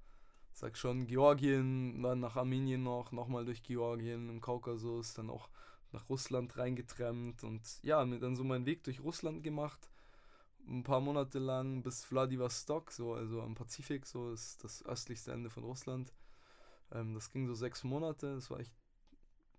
[0.54, 5.51] sag schon, Georgien, dann nach Armenien noch, nochmal durch Georgien, im Kaukasus, dann auch
[5.92, 9.90] nach Russland reingetrennt und ja, mir dann so meinen Weg durch Russland gemacht.
[10.68, 15.48] Ein paar Monate lang bis Vladivostok, so, also am Pazifik, so ist das östlichste Ende
[15.48, 16.12] von Russland.
[16.92, 18.74] Ähm, das ging so sechs Monate, das war echt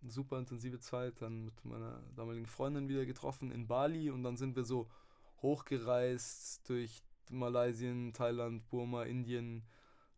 [0.02, 1.22] eine super intensive Zeit.
[1.22, 4.88] Dann mit meiner damaligen Freundin wieder getroffen in Bali und dann sind wir so
[5.41, 9.63] hochgereist durch Malaysien, Thailand, Burma, Indien,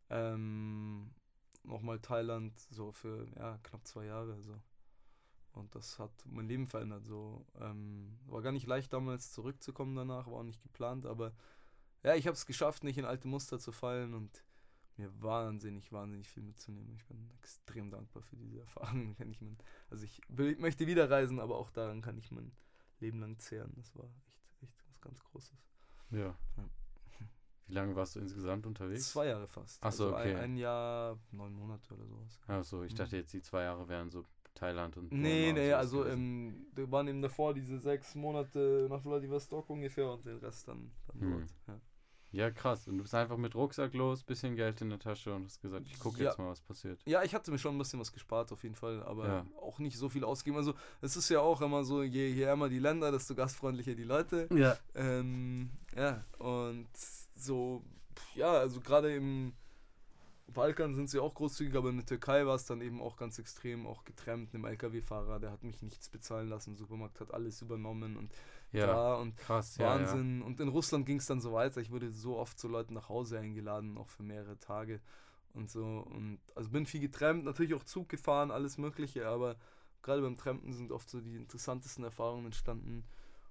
[0.10, 1.12] ähm,
[1.64, 4.42] nochmal Thailand, so für ja, knapp zwei Jahre.
[4.42, 4.60] So.
[5.54, 7.06] Und das hat mein Leben verändert.
[7.06, 7.46] So.
[7.60, 11.34] Ähm, war gar nicht leicht damals zurückzukommen danach, war auch nicht geplant, aber
[12.04, 14.44] ja, ich habe es geschafft, nicht in alte Muster zu fallen und
[14.98, 16.94] mir wahnsinnig, wahnsinnig viel mitzunehmen.
[16.96, 19.16] Ich bin extrem dankbar für diese Erfahrung.
[19.16, 19.58] Kann ich mein,
[19.90, 22.52] also ich will, möchte wieder reisen, aber auch daran kann ich mein
[23.00, 23.74] Leben lang zehren.
[23.76, 25.58] Das war echt, echt was ganz Großes.
[26.12, 26.36] Ja.
[26.58, 26.70] Ja.
[27.68, 29.12] Wie lange warst du insgesamt unterwegs?
[29.12, 29.80] Zwei Jahre fast.
[29.84, 30.36] Ach so, also okay.
[30.36, 32.40] ein, ein Jahr, neun Monate oder sowas.
[32.48, 32.98] Achso, ich Mhm.
[32.98, 36.68] dachte jetzt, die zwei Jahre wären so Thailand und Nee, Burma nee, sowas also ähm,
[36.76, 41.22] da waren eben davor diese sechs Monate nach Vladivostok ungefähr und den Rest dann, dann
[41.22, 41.32] Hm.
[41.40, 41.50] dort.
[41.68, 41.80] Ja.
[42.34, 42.88] Ja, krass.
[42.88, 45.86] Und du bist einfach mit Rucksack los, bisschen Geld in der Tasche und hast gesagt,
[45.88, 46.30] ich gucke Ja.
[46.30, 47.02] jetzt mal, was passiert.
[47.06, 49.46] Ja, ich hatte mir schon ein bisschen was gespart auf jeden Fall, aber Ja.
[49.60, 50.56] auch nicht so viel ausgegeben.
[50.58, 54.06] Also es ist ja auch immer so, je, je ärmer die Länder, desto gastfreundlicher die
[54.06, 54.48] Leute.
[54.54, 54.78] Ja.
[54.96, 56.88] Ähm, ja, und
[57.36, 57.84] so,
[58.36, 59.52] ja, also gerade im
[60.54, 63.40] Balkan sind sie auch großzügig, aber in der Türkei war es dann eben auch ganz
[63.40, 68.18] extrem, auch getrennt, einem LKW-Fahrer, der hat mich nichts bezahlen lassen, Supermarkt hat alles übernommen
[68.18, 68.34] und
[68.72, 69.78] Ja, da und krass.
[69.78, 70.00] Ja, ja.
[70.00, 70.42] Wahnsinn.
[70.42, 71.82] Und in Russland ging es dann so weiter.
[71.82, 75.02] Ich wurde so oft zu Leuten nach Hause eingeladen, auch für mehrere Tage
[75.54, 75.84] und so.
[75.84, 79.58] Und also bin viel getrennt, natürlich auch Zug gefahren, alles Mögliche, aber
[80.02, 83.04] gerade beim Trampen sind oft so die interessantesten Erfahrungen entstanden.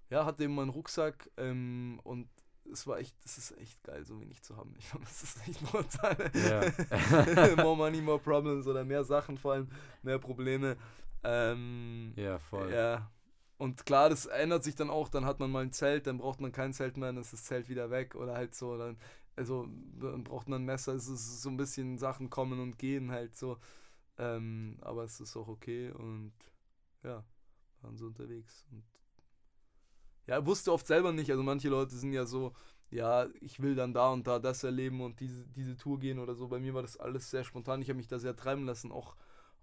[0.09, 2.29] Ja, hatte eben meinen Rucksack ähm, und
[2.73, 4.75] es war echt, das ist echt geil, so wenig zu haben.
[4.79, 6.31] Ich fand, das ist echt brutal.
[6.35, 7.57] Ja.
[7.62, 9.68] more money, more problems oder mehr Sachen vor allem,
[10.03, 10.77] mehr Probleme.
[11.23, 12.73] Ähm, Ja, voll.
[12.73, 13.11] ja.
[13.59, 16.40] Und klar, das ändert sich dann auch, dann hat man mal ein Zelt, dann braucht
[16.40, 18.96] man kein Zelt mehr, dann ist das Zelt wieder weg oder halt so, dann,
[19.37, 19.68] also
[20.01, 23.37] dann braucht man ein Messer, es ist so ein bisschen Sachen kommen und gehen halt
[23.37, 23.59] so.
[24.16, 26.33] Ähm, aber es ist auch okay und
[27.03, 27.23] ja,
[27.83, 28.64] waren so unterwegs.
[28.70, 28.83] Und
[30.31, 32.53] ja, wusste oft selber nicht, also manche Leute sind ja so,
[32.90, 36.35] ja, ich will dann da und da das erleben und diese, diese Tour gehen oder
[36.35, 36.49] so.
[36.49, 39.16] Bei mir war das alles sehr spontan, ich habe mich da sehr treiben lassen, auch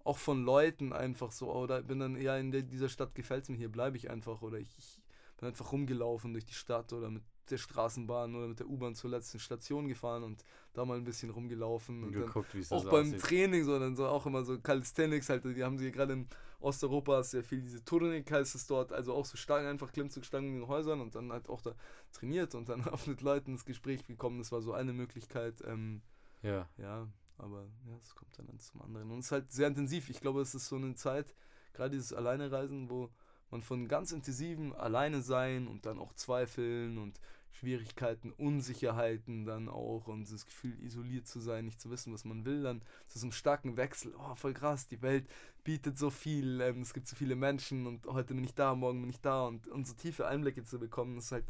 [0.04, 3.50] auch von Leuten einfach so, oder bin dann eher in der, dieser Stadt gefällt es
[3.50, 4.98] mir, hier bleibe ich einfach, oder ich, ich
[5.36, 9.10] bin einfach rumgelaufen durch die Stadt oder mit der Straßenbahn oder mit der U-Bahn zur
[9.10, 12.02] letzten Station gefahren und da mal ein bisschen rumgelaufen.
[12.02, 13.20] Und Und dann geguckt, wie es auch beim aussieht.
[13.20, 16.28] Training, so dann so auch immer so Calisthenics halt, die haben sie gerade in
[16.60, 20.60] Osteuropa sehr viel diese Turnik heißt es dort, also auch so Stangen, einfach Klimmzugstangen in
[20.60, 21.74] den Häusern und dann halt auch da
[22.12, 24.38] trainiert und dann auch mit Leuten ins Gespräch gekommen.
[24.38, 26.02] Das war so eine Möglichkeit, ähm,
[26.42, 26.68] Ja.
[26.76, 29.10] ja, aber ja, es kommt dann zum anderen.
[29.10, 30.10] Und es ist halt sehr intensiv.
[30.10, 31.34] Ich glaube, es ist so eine Zeit,
[31.72, 33.10] gerade dieses Alleinereisen, wo
[33.50, 37.18] man von ganz intensivem Alleine sein und dann auch Zweifeln und
[37.50, 42.44] Schwierigkeiten, Unsicherheiten dann auch und das Gefühl, isoliert zu sein, nicht zu wissen, was man
[42.44, 45.28] will, dann zu so einem starken Wechsel, oh, voll krass, die Welt
[45.64, 49.00] bietet so viel, ähm, es gibt so viele Menschen und heute bin ich da, morgen
[49.00, 51.46] bin ich da und, und so tiefe Einblicke zu bekommen, ist halt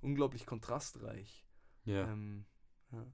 [0.00, 1.44] unglaublich kontrastreich.
[1.84, 2.10] Ja.
[2.10, 2.44] Ähm,
[2.92, 3.06] ja.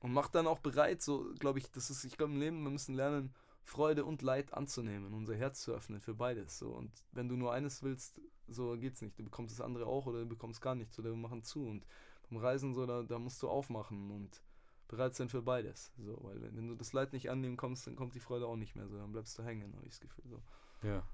[0.00, 2.70] Und macht dann auch bereit, so, glaube ich, das ist, ich glaube im Leben, wir
[2.70, 3.34] müssen lernen,
[3.68, 6.58] Freude und Leid anzunehmen, unser Herz zu öffnen für beides.
[6.58, 6.70] So.
[6.70, 9.18] Und wenn du nur eines willst, so geht's nicht.
[9.18, 11.66] Du bekommst das andere auch oder du bekommst gar nichts oder wir machen zu.
[11.66, 11.84] Und
[12.30, 14.42] beim Reisen so, da, da musst du aufmachen und
[14.88, 15.92] bereit sein für beides.
[15.98, 18.56] So, weil wenn, wenn du das Leid nicht annehmen kommst, dann kommt die Freude auch
[18.56, 18.88] nicht mehr.
[18.88, 20.24] So, dann bleibst du hängen, habe ich das Gefühl.
[20.30, 20.42] So.
[20.82, 21.06] Ja.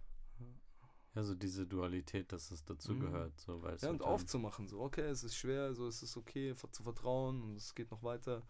[1.17, 3.33] Ja, so diese Dualität, dass es dazugehört.
[3.33, 3.39] Mhm.
[3.39, 7.43] So, ja, und aufzumachen, so, okay, es ist schwer, so, es ist okay, zu vertrauen
[7.43, 8.43] und es geht noch weiter.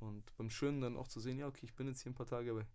[0.00, 2.26] Und beim Schönen dann auch zu sehen, ja, okay, ich bin jetzt hier ein paar
[2.26, 2.66] Tage, aber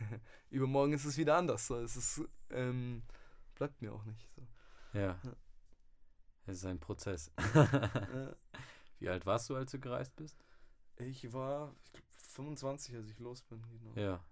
[0.50, 1.66] übermorgen ist es wieder anders.
[1.66, 1.76] So.
[1.76, 3.02] Es ist, ähm,
[3.54, 4.28] bleibt mir auch nicht.
[4.34, 4.42] So.
[4.98, 5.18] Ja.
[5.22, 5.36] ja.
[6.46, 7.32] Es ist ein Prozess.
[7.54, 8.34] ja.
[8.98, 10.36] Wie alt warst du, als du gereist bist?
[10.96, 13.62] Ich war, ich glaube, 25, als ich los bin.
[13.62, 13.92] Genau.
[13.94, 14.24] Ja.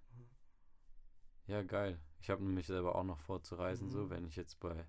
[1.47, 1.99] Ja, geil.
[2.21, 3.91] Ich habe nämlich selber auch noch vor zu reisen, mhm.
[3.91, 4.87] so, wenn ich jetzt bei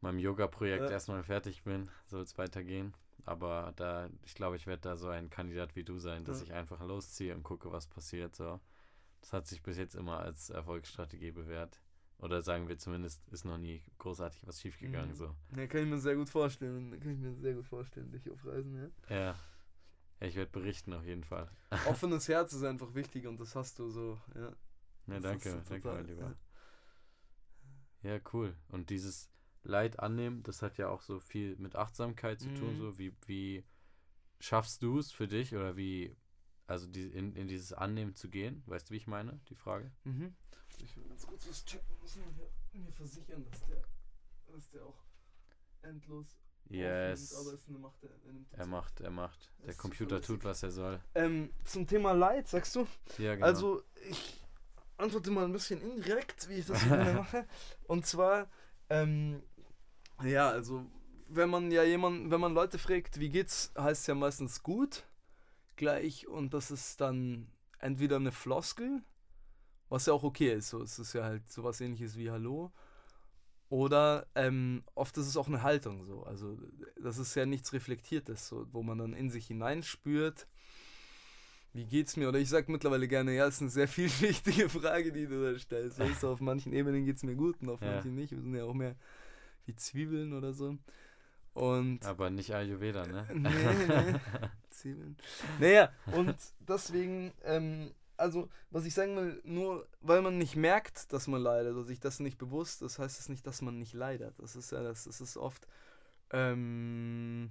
[0.00, 0.90] meinem Yoga-Projekt ja.
[0.90, 2.94] erstmal fertig bin, soll es weitergehen.
[3.24, 6.44] Aber da, ich glaube, ich werde da so ein Kandidat wie du sein, dass ja.
[6.44, 8.36] ich einfach losziehe und gucke, was passiert.
[8.36, 8.60] So.
[9.26, 11.82] Das hat sich bis jetzt immer als Erfolgsstrategie bewährt.
[12.18, 15.10] Oder sagen wir zumindest, ist noch nie großartig was schiefgegangen.
[15.10, 15.16] Mhm.
[15.16, 15.34] So.
[15.56, 16.92] Ja, kann ich mir sehr gut vorstellen.
[17.00, 19.16] Kann ich mir sehr gut vorstellen, dich auf Reisen, ja.
[19.16, 19.36] Ja.
[20.20, 21.50] Ich werde berichten auf jeden Fall.
[21.88, 24.52] Offenes Herz ist einfach wichtig und das hast du so, ja.
[25.08, 26.36] Ja, danke, danke, mein Lieber.
[28.04, 28.12] Ja.
[28.12, 28.54] ja, cool.
[28.68, 29.28] Und dieses
[29.64, 32.74] Leid annehmen, das hat ja auch so viel mit Achtsamkeit zu tun.
[32.74, 32.78] Mhm.
[32.78, 33.64] So wie, wie
[34.38, 36.16] schaffst du es für dich oder wie
[36.66, 38.62] also die, in, in dieses Annehmen zu gehen.
[38.66, 39.90] Weißt du, wie ich meine, die Frage?
[40.04, 40.34] Mhm.
[40.82, 41.96] Ich will ganz kurz was checken.
[42.00, 43.82] Muss man hier, mir versichern, dass der,
[44.52, 45.04] dass der auch
[45.82, 47.32] endlos Yes.
[47.32, 49.52] Aufnimmt, aber es macht er, er, er macht, er macht.
[49.64, 51.00] Der Computer tut, was er soll.
[51.14, 52.88] Ähm, zum Thema Leid, sagst du?
[53.18, 53.46] Ja, genau.
[53.46, 54.42] Also, ich
[54.96, 57.46] antworte mal ein bisschen indirekt, wie ich das immer mache.
[57.84, 58.50] Und zwar,
[58.90, 59.44] ähm,
[60.24, 60.84] ja, also,
[61.28, 65.04] wenn man ja jemand, wenn man Leute fragt, wie geht's, heißt es ja meistens gut
[65.76, 69.02] gleich und das ist dann entweder eine Floskel,
[69.88, 72.72] was ja auch okay ist, so es ist ja halt sowas ähnliches wie Hallo.
[73.68, 76.22] Oder ähm, oft ist es auch eine Haltung so.
[76.22, 76.56] Also
[77.02, 80.46] das ist ja nichts Reflektiertes, so, wo man dann in sich hineinspürt,
[81.76, 82.28] wie geht's mir?
[82.28, 85.98] Oder ich sage mittlerweile gerne, ja, ist eine sehr vielschichtige Frage, die du da stellst.
[85.98, 87.92] Weißt du, auf manchen Ebenen geht es mir gut und auf ja.
[87.92, 88.32] manchen nicht.
[88.32, 88.96] Wir sind ja auch mehr
[89.66, 90.78] wie Zwiebeln oder so.
[91.56, 93.26] Und Aber nicht Ayurveda, ne?
[93.34, 94.20] nee, nee.
[94.68, 95.16] Zwiebeln.
[95.58, 96.36] Naja, und
[96.68, 101.72] deswegen, ähm, also, was ich sagen will, nur weil man nicht merkt, dass man leidet
[101.72, 104.38] oder sich das nicht bewusst das heißt es nicht, dass man nicht leidet.
[104.38, 105.66] Das ist ja, das, das ist oft,
[106.30, 107.48] ähm,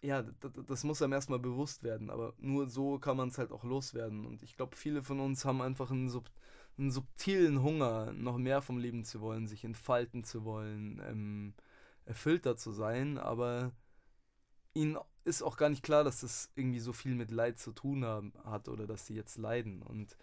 [0.00, 3.52] ja, das, das muss einem erstmal bewusst werden, aber nur so kann man es halt
[3.52, 4.24] auch loswerden.
[4.24, 6.30] Und ich glaube, viele von uns haben einfach einen, sub,
[6.78, 11.54] einen subtilen Hunger, noch mehr vom Leben zu wollen, sich entfalten zu wollen, ähm,
[12.10, 13.70] erfüllter zu sein, aber
[14.74, 18.04] ihnen ist auch gar nicht klar, dass das irgendwie so viel mit Leid zu tun
[18.04, 19.80] haben, hat oder dass sie jetzt leiden.
[19.80, 20.16] Und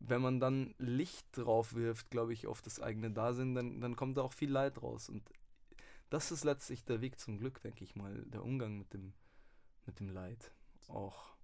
[0.00, 4.16] wenn man dann Licht drauf wirft, glaube ich, auf das eigene Dasein, dann, dann kommt
[4.16, 5.08] da auch viel Leid raus.
[5.08, 5.22] Und
[6.10, 9.12] das ist letztlich der Weg zum Glück, denke ich mal, der Umgang mit dem,
[9.86, 10.52] mit dem Leid.
[10.88, 11.36] Auch.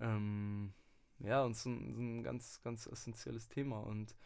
[0.00, 0.72] Ähm,
[1.20, 3.78] ja, und so so ein ganz, ganz essentielles Thema.
[3.78, 4.16] Und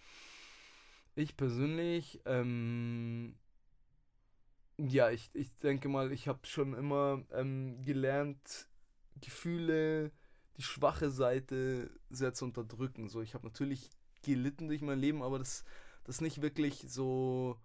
[1.17, 3.35] ich persönlich ähm,
[4.89, 8.69] ja, ich, ich denke mal, ich habe schon immer ähm, gelernt,
[9.21, 10.13] Gefühle,
[10.57, 13.09] die schwache Seite sehr zu unterdrücken.
[13.09, 13.91] So, ich habe natürlich
[14.23, 15.65] gelitten durch mein Leben, aber das,
[16.05, 17.59] das nicht wirklich so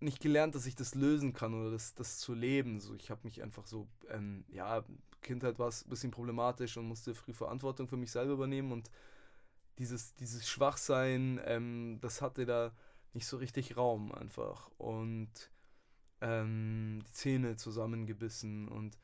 [0.00, 2.80] nicht gelernt, dass ich das lösen kann oder das, das zu leben.
[2.80, 4.82] So, ich habe mich einfach so, ähm, ja,
[5.20, 8.90] Kindheit war es ein bisschen problematisch und musste früh Verantwortung für mich selber übernehmen und
[9.78, 12.72] dieses, dieses Schwachsein, ähm, das hatte da
[13.12, 14.70] nicht so richtig Raum einfach.
[14.78, 15.30] Und
[16.20, 18.98] ähm, die Zähne zusammengebissen und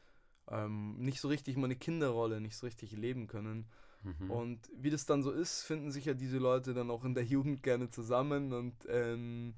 [0.48, 3.66] ähm, nicht so richtig meine Kinderrolle, nicht so richtig leben können.
[4.02, 4.30] Mhm.
[4.30, 7.24] Und wie das dann so ist, finden sich ja diese Leute dann auch in der
[7.34, 9.54] Jugend gerne zusammen und ähm,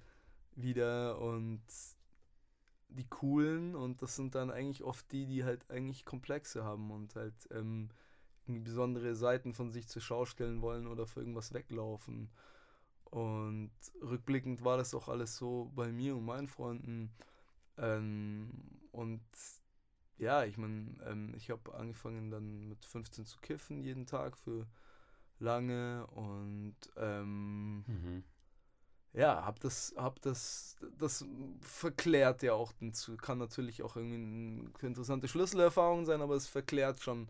[0.55, 1.63] wieder und
[2.91, 7.15] die coolen und das sind dann eigentlich oft die, die halt eigentlich Komplexe haben und
[7.17, 7.91] halt ähm,
[8.47, 12.31] besondere Seiten von sich zur Schau stellen wollen oder für irgendwas weglaufen.
[13.05, 13.71] Und
[14.03, 17.11] rückblickend war das auch alles so bei mir und meinen Freunden.
[17.79, 18.51] Ähm,
[18.93, 19.23] und
[20.19, 24.67] ja, ich meine, ähm, ich habe angefangen dann mit 15 zu kiffen jeden Tag für
[25.39, 28.25] lange und ähm, Mhm.
[29.13, 31.25] ja, hab das, hab das, das
[31.61, 33.17] verklärt ja auch dazu.
[33.17, 37.29] Kann natürlich auch irgendwie eine interessante Schlüsselerfahrung sein, aber es verklärt schon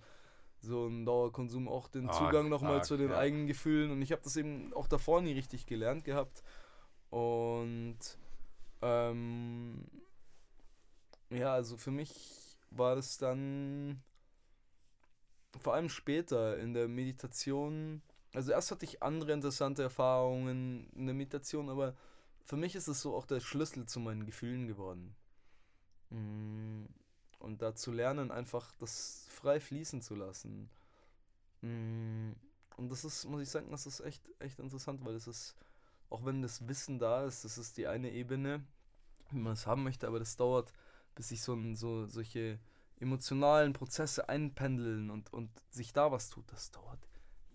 [0.60, 3.18] so ein Dauerkonsum auch den Arg, Zugang nochmal zu den ja.
[3.18, 3.90] eigenen Gefühlen.
[3.90, 6.42] Und ich habe das eben auch davor nie richtig gelernt gehabt.
[7.10, 7.98] Und
[8.82, 9.84] ähm,
[11.30, 14.02] ja, also für mich war das dann
[15.58, 18.02] vor allem später in der Meditation.
[18.34, 21.94] Also erst hatte ich andere interessante Erfahrungen in der Meditation, aber
[22.44, 25.14] für mich ist es so auch der Schlüssel zu meinen Gefühlen geworden.
[26.10, 26.84] Mm,
[27.40, 30.70] Und da zu lernen, einfach das frei fließen zu lassen.
[31.62, 32.32] Mm,
[32.76, 35.56] Und das ist, muss ich sagen, das ist echt, echt interessant, weil es ist,
[36.10, 38.64] auch wenn das Wissen da ist, das ist die eine Ebene,
[39.30, 40.72] wie man es haben möchte, aber das dauert,
[41.18, 42.60] bis sich so, so solche
[43.00, 46.50] emotionalen Prozesse einpendeln und, und sich da was tut.
[46.52, 47.00] Das dauert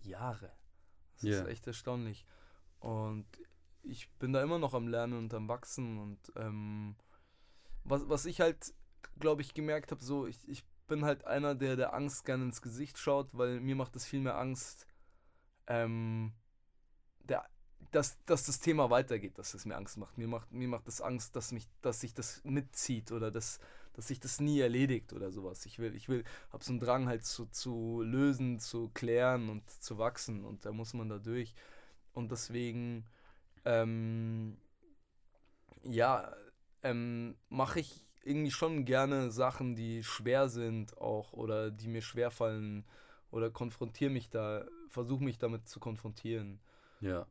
[0.02, 0.52] Jahre.
[1.14, 1.40] Das Ja.
[1.40, 2.26] ist echt erstaunlich.
[2.78, 3.26] Und
[3.82, 6.96] ich bin da immer noch am Lernen und am Wachsen und ähm,
[7.84, 8.74] was, was ich halt,
[9.18, 12.62] glaube ich, gemerkt habe, so, ich, ich bin halt einer, der der Angst gerne ins
[12.62, 14.86] Gesicht schaut, weil mir macht es viel mehr Angst,
[15.66, 16.34] ähm,
[17.20, 17.46] der,
[17.90, 20.18] dass, dass das Thema weitergeht, dass es mir Angst macht.
[20.18, 23.60] Mir macht, mir macht das Angst, dass mich, dass sich das mitzieht oder dass,
[23.94, 25.66] dass sich das nie erledigt oder sowas.
[25.66, 29.68] Ich will, ich will, hab so einen Drang halt zu, zu lösen, zu klären und
[29.68, 31.54] zu wachsen und da muss man da durch.
[32.12, 33.04] Und deswegen,
[33.64, 34.56] ähm,
[35.82, 36.34] ja,
[36.82, 42.30] ähm, mache ich irgendwie schon gerne Sachen, die schwer sind auch oder die mir schwer
[42.30, 42.84] fallen
[43.30, 46.60] oder konfrontiere mich da, versuche mich damit zu konfrontieren.
[47.00, 47.26] Ja.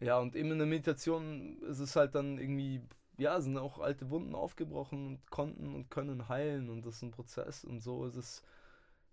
[0.00, 2.80] Ja, und eben in der Meditation ist es halt dann irgendwie,
[3.18, 7.10] ja, sind auch alte Wunden aufgebrochen und konnten und können heilen und das ist ein
[7.10, 8.42] Prozess und so ist es.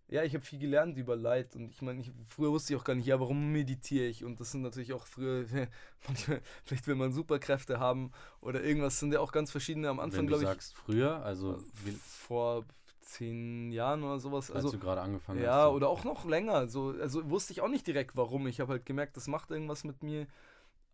[0.10, 2.95] Ja, ich habe viel gelernt über Leid und ich meine, früher wusste ich auch gar
[2.95, 5.45] nicht, ja, warum meditiere ich und das sind natürlich auch früher,
[6.08, 10.19] manchmal, vielleicht will man Superkräfte haben oder irgendwas, sind ja auch ganz verschiedene am Anfang,
[10.19, 11.62] Wenn du glaube ich, sagst früher, also
[12.06, 12.63] vor
[13.02, 14.50] zehn Jahren oder sowas.
[14.52, 15.63] als Also, du gerade angefangen ja, hast.
[15.71, 16.67] so- oder auch noch länger.
[16.67, 18.47] So, also wusste ich auch nicht direkt warum.
[18.47, 20.28] Ich habe halt gemerkt, das macht irgendwas mit mir.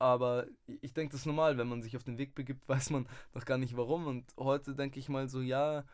[0.04, 0.48] Aber
[0.82, 3.46] ich denke, das ist normal, wenn man sich auf den Weg begibt, weiß man noch
[3.46, 4.06] gar nicht warum.
[4.06, 5.86] Und heute denke ich mal so, ja,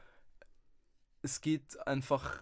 [1.22, 2.41] es geht einfach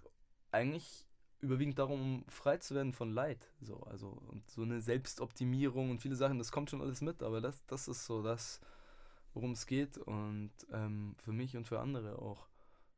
[0.53, 1.05] eigentlich
[1.41, 3.51] überwiegend darum, frei zu werden von Leid.
[3.59, 7.41] So, also, und so eine Selbstoptimierung und viele Sachen, das kommt schon alles mit, aber
[7.41, 8.61] das, das ist so das,
[9.33, 9.97] worum es geht.
[9.97, 12.47] Und ähm, für mich und für andere auch.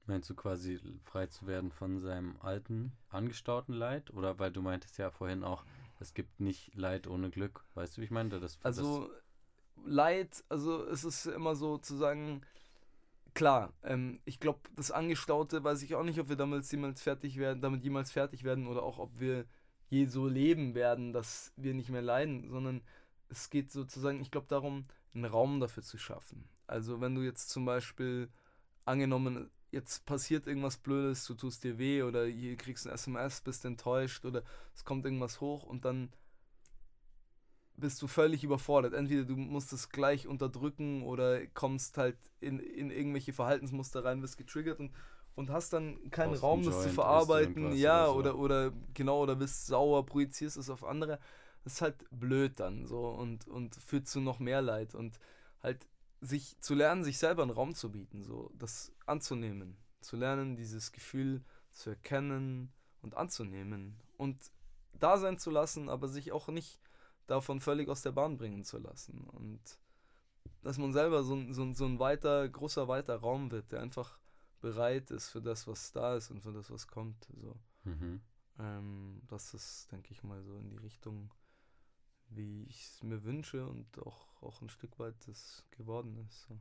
[0.05, 4.11] Meinst du quasi frei zu werden von seinem alten, angestauten Leid?
[4.11, 5.65] Oder weil du meintest ja vorhin auch,
[5.99, 7.65] es gibt nicht Leid ohne Glück.
[7.75, 8.39] Weißt du, wie ich meinte?
[8.39, 9.09] Das, Also
[9.85, 12.41] Leid, also es ist immer so zu sagen,
[13.33, 17.37] klar, ähm, ich glaube, das Angestaute weiß ich auch nicht, ob wir damals jemals fertig
[17.37, 19.45] werden, damit jemals fertig werden oder auch ob wir
[19.89, 22.81] je so leben werden, dass wir nicht mehr leiden, sondern
[23.29, 26.47] es geht sozusagen, ich glaube darum, einen Raum dafür zu schaffen.
[26.67, 28.29] Also wenn du jetzt zum Beispiel
[28.85, 33.65] angenommen, jetzt passiert irgendwas Blödes, du tust dir weh oder hier kriegst ein SMS, bist
[33.65, 34.43] enttäuscht oder
[34.75, 36.09] es kommt irgendwas hoch und dann
[37.79, 38.93] bist du völlig überfordert.
[38.93, 44.37] Entweder du musst es gleich unterdrücken oder kommst halt in, in irgendwelche Verhaltensmuster rein, wirst
[44.37, 44.91] getriggert und,
[45.35, 47.73] und hast dann keinen Brauchst Raum, das zu verarbeiten.
[47.75, 48.39] Ja, oder so.
[48.39, 51.19] oder, oder genau, oder bist sauer, projizierst es auf andere.
[51.63, 55.19] Das ist halt blöd dann so und, und führt zu noch mehr Leid und
[55.61, 55.87] halt
[56.21, 60.91] sich zu lernen, sich selber einen Raum zu bieten, so das anzunehmen, zu lernen, dieses
[60.91, 64.51] Gefühl zu erkennen und anzunehmen und
[64.93, 66.79] da sein zu lassen, aber sich auch nicht
[67.27, 69.21] davon völlig aus der Bahn bringen zu lassen.
[69.29, 69.61] Und
[70.61, 74.19] dass man selber so, ein- so, so ein weiter, großer, weiter Raum wird, der einfach
[74.61, 77.29] bereit ist für das, was da ist und für das, was kommt.
[77.41, 77.55] So.
[77.85, 78.21] Mhm.
[78.59, 81.31] Ähm, das ist, denke ich mal, so in die Richtung,
[82.29, 86.43] wie ich es mir wünsche und auch, auch ein Stück weit das geworden ist.
[86.47, 86.59] So.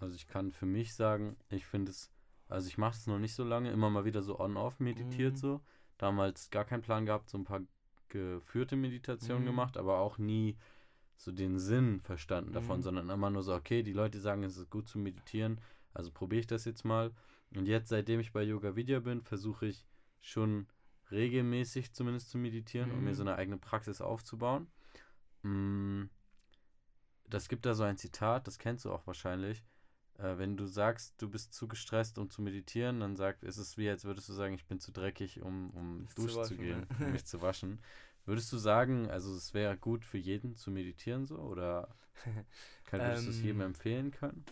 [0.00, 2.10] Also ich kann für mich sagen, ich finde es,
[2.48, 5.38] also ich mache es noch nicht so lange, immer mal wieder so on-off meditiert Mhm.
[5.38, 5.60] so.
[5.98, 7.62] Damals gar keinen Plan gehabt, so ein paar
[8.08, 9.46] geführte Meditationen Mhm.
[9.48, 10.56] gemacht, aber auch nie
[11.16, 12.82] so den Sinn verstanden davon, Mhm.
[12.82, 15.60] sondern immer nur so, okay, die Leute sagen, es ist gut zu meditieren,
[15.92, 17.12] also probiere ich das jetzt mal.
[17.56, 19.84] Und jetzt, seitdem ich bei Yoga Vidya bin, versuche ich
[20.20, 20.68] schon
[21.10, 23.14] regelmäßig zumindest zu meditieren, um mir Mhm.
[23.14, 24.68] so eine eigene Praxis aufzubauen.
[25.42, 26.04] Mm,
[27.30, 29.62] Das gibt da so ein Zitat, das kennst du auch wahrscheinlich.
[30.18, 33.76] Äh, wenn du sagst, du bist zu gestresst, um zu meditieren, dann sagt, ist es
[33.78, 36.58] wie, als würdest du sagen, ich bin zu dreckig, um, um Mich zu duschen zu
[36.58, 37.06] waschen, gehen, ja.
[37.06, 37.80] um mich zu waschen.
[38.24, 41.38] Würdest du sagen, also es wäre gut für jeden zu meditieren so?
[41.38, 41.96] Oder
[42.84, 44.44] kann, würdest du es jedem Ähm, empfehlen können?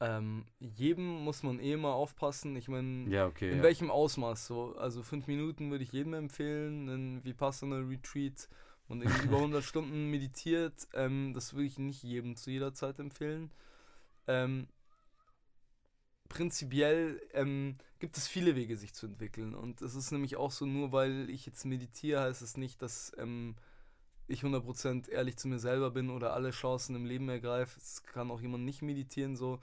[0.00, 2.54] Ähm, jedem muss man eh mal aufpassen.
[2.56, 3.50] Ich meine, Ja, okay.
[3.50, 3.62] in ja.
[3.62, 4.76] welchem Ausmaß so?
[4.76, 8.48] Also fünf Minuten würde ich jedem empfehlen, ein Vipassana Retreat
[8.86, 10.86] und irgendwie über 100 Stunden meditiert.
[10.94, 13.50] Ähm, das würde ich nicht jedem zu jeder Zeit empfehlen.
[14.28, 14.68] Ähm,
[16.28, 19.54] prinzipiell ähm, gibt es viele Wege, sich zu entwickeln.
[19.54, 23.12] Und es ist nämlich auch so, nur weil ich jetzt meditiere, heißt es nicht, dass
[23.18, 23.56] ähm,
[24.28, 27.80] ich 100% ehrlich zu mir selber bin oder alle Chancen im Leben ergreife.
[27.80, 29.60] Es kann auch jemand nicht meditieren so.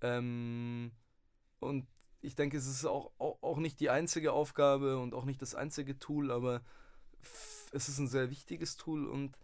[0.00, 0.92] Ähm,
[1.58, 1.86] und
[2.20, 5.54] ich denke, es ist auch, auch, auch nicht die einzige Aufgabe und auch nicht das
[5.54, 6.62] einzige Tool, aber
[7.72, 9.36] es ist ein sehr wichtiges Tool und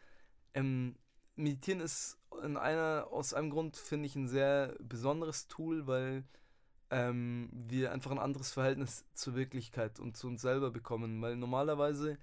[0.55, 0.97] ähm,
[1.37, 6.25] Meditieren ist in einer, aus einem Grund, finde ich, ein sehr besonderes Tool, weil
[6.91, 11.21] ähm, wir einfach ein anderes Verhältnis zur Wirklichkeit und zu uns selber bekommen.
[11.23, 12.19] Weil normalerweise,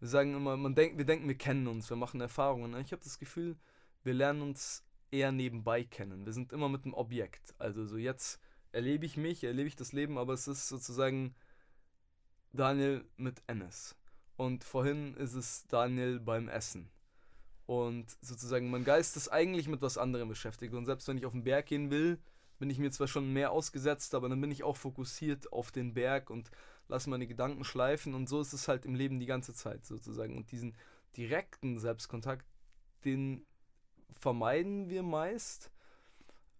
[0.00, 2.74] wir sagen immer, man denkt, wir denken, wir kennen uns, wir machen Erfahrungen.
[2.80, 3.56] Ich habe das Gefühl,
[4.02, 6.24] wir lernen uns eher nebenbei kennen.
[6.24, 7.54] Wir sind immer mit einem Objekt.
[7.58, 8.40] Also so jetzt
[8.72, 11.34] erlebe ich mich, erlebe ich das Leben, aber es ist sozusagen
[12.52, 13.96] Daniel mit Ennis.
[14.36, 16.90] Und vorhin ist es Daniel beim Essen.
[17.66, 20.74] Und sozusagen mein Geist ist eigentlich mit was anderem beschäftigt.
[20.74, 22.18] Und selbst wenn ich auf den Berg gehen will,
[22.58, 25.94] bin ich mir zwar schon mehr ausgesetzt, aber dann bin ich auch fokussiert auf den
[25.94, 26.50] Berg und
[26.88, 28.14] lasse meine Gedanken schleifen.
[28.14, 30.36] Und so ist es halt im Leben die ganze Zeit sozusagen.
[30.36, 30.74] Und diesen
[31.16, 32.46] direkten Selbstkontakt,
[33.04, 33.44] den
[34.20, 35.70] vermeiden wir meist.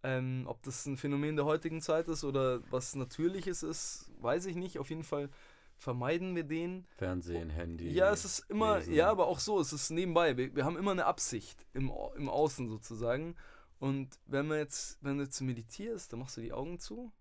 [0.03, 4.57] Ähm, ob das ein Phänomen der heutigen Zeit ist oder was Natürliches ist, weiß ich
[4.57, 4.79] nicht.
[4.79, 5.31] Auf jeden Fall
[5.77, 6.87] vermeiden wir den.
[6.97, 7.91] Fernsehen, Handy.
[7.91, 8.95] Ja, es ist immer, lesen.
[8.95, 10.37] ja, aber auch so, es ist nebenbei.
[10.37, 13.35] Wir, wir haben immer eine Absicht im, im Außen sozusagen.
[13.79, 17.13] Und wenn man jetzt, wenn du jetzt meditierst, dann machst du die Augen zu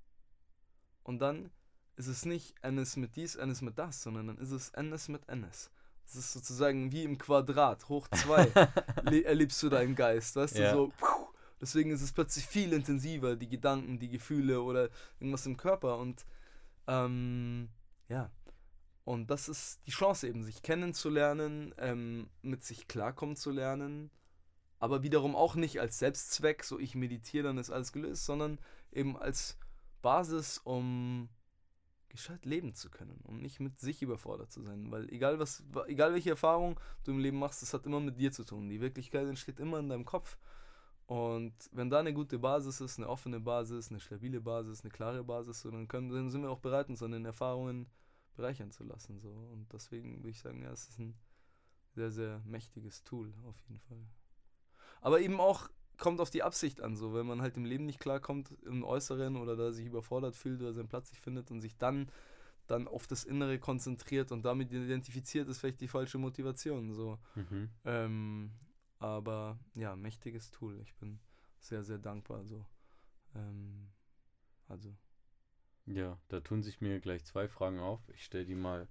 [1.03, 1.51] und dann
[1.95, 5.27] ist es nicht eines mit dies, eines mit das, sondern dann ist es eines mit
[5.29, 5.69] eines.
[6.05, 8.45] Es ist sozusagen wie im Quadrat, hoch zwei,
[9.03, 10.71] le- erlebst du deinen Geist, weißt Ja.
[10.73, 10.93] du, so.
[10.97, 11.05] puh.
[11.61, 14.89] Deswegen ist es plötzlich viel intensiver, die Gedanken, die Gefühle oder
[15.19, 15.97] irgendwas im Körper.
[15.97, 16.25] Und
[16.87, 17.69] ähm,
[18.09, 18.29] ja,
[19.05, 24.09] und das ist die Chance eben, sich kennenzulernen, ähm, mit sich klarkommen zu lernen,
[24.79, 28.59] aber wiederum auch nicht als Selbstzweck, so ich meditiere, dann ist alles gelöst, sondern
[28.91, 29.57] eben als
[30.01, 31.29] Basis, um
[32.09, 34.91] gescheit leben zu können, um nicht mit sich überfordert zu sein.
[34.91, 38.31] Weil egal was, egal welche Erfahrung du im Leben machst, das hat immer mit dir
[38.31, 38.69] zu tun.
[38.69, 40.37] Die Wirklichkeit entsteht immer in deinem Kopf.
[41.07, 45.23] Und wenn da eine gute Basis ist, eine offene Basis, eine stabile Basis, eine klare
[45.23, 47.87] Basis, dann, können, dann sind wir auch bereit, uns an den Erfahrungen
[48.35, 49.19] bereichern zu lassen.
[49.19, 49.29] So.
[49.29, 51.15] Und deswegen würde ich sagen, ja, es ist ein
[51.95, 54.05] sehr, sehr mächtiges Tool, auf jeden Fall.
[55.01, 57.99] Aber eben auch kommt auf die Absicht an, so wenn man halt im Leben nicht
[57.99, 61.77] klarkommt, im Äußeren oder da sich überfordert fühlt oder seinen Platz nicht findet und sich
[61.77, 62.09] dann
[62.67, 66.93] dann auf das Innere konzentriert und damit identifiziert, ist vielleicht die falsche Motivation.
[66.93, 67.19] So.
[67.35, 67.69] Mhm.
[67.85, 68.51] Ähm,
[68.99, 70.79] aber ja, mächtiges Tool.
[70.81, 71.19] Ich bin
[71.59, 72.45] sehr, sehr dankbar.
[72.45, 72.65] So.
[73.35, 73.89] Ähm,
[74.67, 74.95] also.
[75.85, 77.99] Ja, da tun sich mir gleich zwei Fragen auf.
[78.09, 78.87] Ich stelle die mal,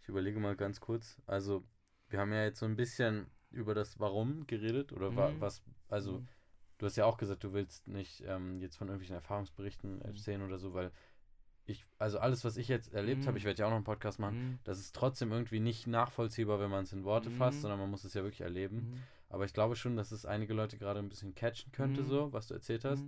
[0.00, 1.20] ich überlege mal ganz kurz.
[1.26, 1.64] Also,
[2.08, 5.40] wir haben ja jetzt so ein bisschen über das Warum geredet oder wa Mhm.
[5.40, 6.28] was, also Mhm.
[6.78, 10.02] du hast ja auch gesagt, du willst nicht ähm, jetzt von irgendwelchen Erfahrungsberichten Mhm.
[10.02, 10.92] erzählen oder so, weil
[11.64, 13.36] ich, also alles, was ich jetzt erlebt habe, Mhm.
[13.38, 14.58] ich werde ja auch noch einen Podcast machen, Mhm.
[14.64, 17.62] das ist trotzdem irgendwie nicht nachvollziehbar, wenn man es in Worte fasst, Mhm.
[17.62, 18.76] sondern man muss es ja wirklich erleben.
[18.90, 19.02] Mhm.
[19.28, 22.06] Aber ich glaube schon, dass es einige Leute gerade ein bisschen catchen könnte, Mhm.
[22.06, 23.06] so, was du erzählt hast.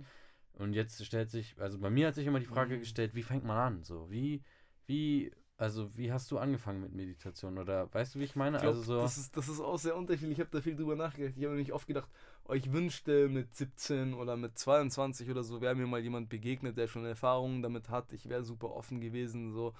[0.55, 2.79] Und jetzt stellt sich, also bei mir hat sich immer die Frage Mhm.
[2.79, 3.83] gestellt, wie fängt man an?
[3.83, 4.41] So, wie,
[4.85, 7.57] wie, also wie hast du angefangen mit Meditation?
[7.57, 8.57] Oder weißt du, wie ich meine?
[8.57, 9.01] Ich glaub, also so.
[9.01, 10.33] das, ist, das ist auch sehr unterschiedlich.
[10.33, 11.33] Ich habe da viel drüber nachgedacht.
[11.37, 12.09] Ich habe nämlich oft gedacht,
[12.45, 16.77] oh, ich wünschte mit 17 oder mit 22 oder so wäre mir mal jemand begegnet,
[16.77, 18.13] der schon Erfahrungen damit hat.
[18.13, 19.73] Ich wäre super offen gewesen so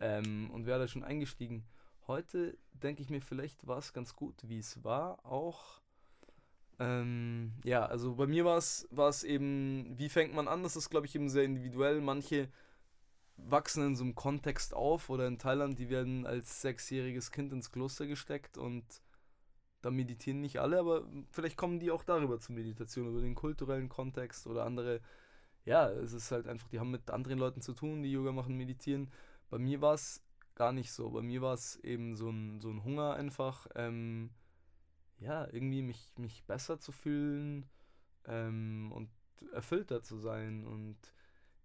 [0.00, 1.64] ähm, und wäre da schon eingestiegen.
[2.06, 5.24] Heute denke ich mir, vielleicht war es ganz gut, wie es war.
[5.26, 5.81] Auch
[6.78, 10.62] ähm, ja, also bei mir war es eben, wie fängt man an?
[10.62, 12.00] Das ist, glaube ich, eben sehr individuell.
[12.00, 12.48] Manche
[13.36, 17.72] wachsen in so einem Kontext auf oder in Thailand, die werden als sechsjähriges Kind ins
[17.72, 18.84] Kloster gesteckt und
[19.80, 23.88] da meditieren nicht alle, aber vielleicht kommen die auch darüber zur Meditation, über den kulturellen
[23.88, 25.00] Kontext oder andere.
[25.64, 28.56] Ja, es ist halt einfach, die haben mit anderen Leuten zu tun, die Yoga machen,
[28.56, 29.10] meditieren.
[29.50, 30.22] Bei mir war es
[30.54, 31.10] gar nicht so.
[31.10, 34.30] Bei mir war es eben so ein, so ein Hunger einfach, ähm,
[35.22, 37.68] ja, irgendwie mich, mich besser zu fühlen
[38.26, 39.08] ähm, und
[39.52, 40.66] erfüllter zu sein.
[40.66, 40.98] Und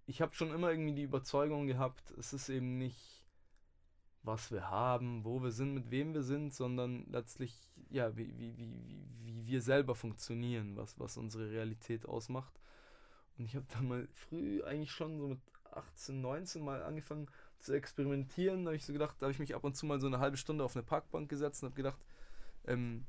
[0.06, 3.26] ich habe schon immer irgendwie die Überzeugung gehabt, es ist eben nicht,
[4.24, 7.56] was wir haben, wo wir sind, mit wem wir sind, sondern letztlich,
[7.90, 12.60] ja, wie, wie, wie, wie, wir selber funktionieren, was, was unsere Realität ausmacht.
[13.38, 15.40] Und ich habe dann mal früh, eigentlich schon so mit
[15.72, 17.28] 18, 19 mal angefangen
[17.60, 18.64] zu experimentieren.
[18.64, 20.20] Da habe ich so gedacht, da habe ich mich ab und zu mal so eine
[20.20, 22.00] halbe Stunde auf eine Parkbank gesetzt und habe gedacht,
[22.66, 23.06] ähm,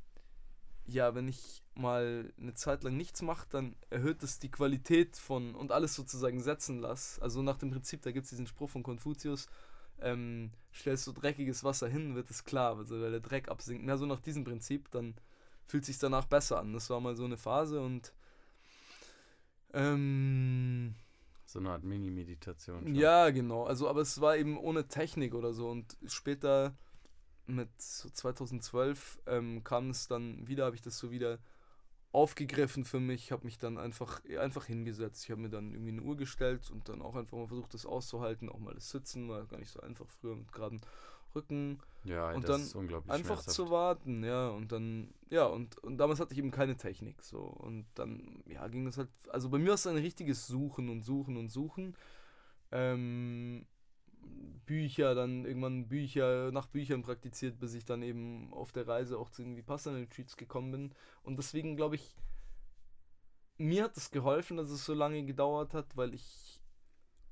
[0.89, 5.55] ja, wenn ich mal eine Zeit lang nichts mache, dann erhöht es die Qualität von
[5.55, 7.21] und alles sozusagen setzen lasse.
[7.23, 9.49] Also nach dem Prinzip, da gibt es diesen Spruch von Konfuzius,
[10.01, 13.85] ähm, stellst du dreckiges Wasser hin, wird es klar, also weil der Dreck absinkt.
[13.85, 15.15] Mehr so nach diesem Prinzip, dann
[15.67, 16.73] fühlt sich danach besser an.
[16.73, 18.15] Das war mal so eine Phase und
[19.75, 20.95] ähm,
[21.45, 22.95] so eine Art Mini-Meditation.
[22.95, 23.65] Ja, genau.
[23.65, 25.69] Also, aber es war eben ohne Technik oder so.
[25.69, 26.75] Und später
[27.49, 31.39] mit 2012 ähm, kam es dann wieder, habe ich das so wieder
[32.13, 35.25] aufgegriffen für mich, habe mich dann einfach, einfach hingesetzt.
[35.25, 37.87] Ich habe mir dann irgendwie eine Uhr gestellt und dann auch einfach mal versucht, das
[37.87, 40.81] auszuhalten, auch mal das Sitzen, war gar nicht so einfach früher mit geraden
[41.35, 41.81] Rücken.
[42.05, 42.63] Ja, und dann
[43.09, 47.23] einfach zu warten, ja, und dann, ja, und, und damals hatte ich eben keine Technik,
[47.23, 50.89] so, und dann, ja, ging das halt, also bei mir war es ein richtiges Suchen
[50.89, 51.95] und Suchen und Suchen,
[52.71, 53.67] ähm,
[54.67, 59.31] Bücher, dann irgendwann Bücher, nach Büchern praktiziert, bis ich dann eben auf der Reise auch
[59.31, 60.95] zu irgendwie Passenden Retreats gekommen bin.
[61.23, 62.17] Und deswegen glaube ich,
[63.57, 66.61] mir hat es geholfen, dass es so lange gedauert hat, weil ich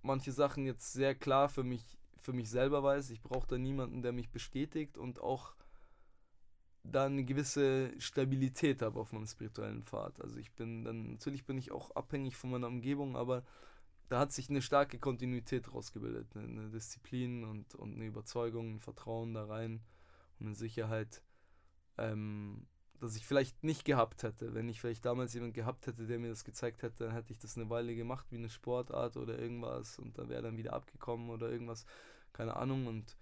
[0.03, 3.11] manche Sachen jetzt sehr klar für mich, für mich selber weiß.
[3.11, 5.55] Ich brauche da niemanden, der mich bestätigt und auch
[6.83, 10.21] dann eine gewisse Stabilität habe auf meinem spirituellen Pfad.
[10.21, 13.45] Also ich bin dann, natürlich bin ich auch abhängig von meiner Umgebung, aber
[14.09, 18.81] da hat sich eine starke Kontinuität rausgebildet, eine, eine Disziplin und, und eine Überzeugung, ein
[18.81, 19.81] Vertrauen da rein
[20.39, 21.23] und eine Sicherheit,
[21.99, 22.67] ähm,
[23.01, 24.55] dass ich vielleicht nicht gehabt hätte.
[24.55, 27.39] Wenn ich vielleicht damals jemand gehabt hätte, der mir das gezeigt hätte, dann hätte ich
[27.39, 31.31] das eine Weile gemacht, wie eine Sportart oder irgendwas und dann wäre dann wieder abgekommen
[31.31, 31.85] oder irgendwas,
[32.33, 33.17] keine Ahnung und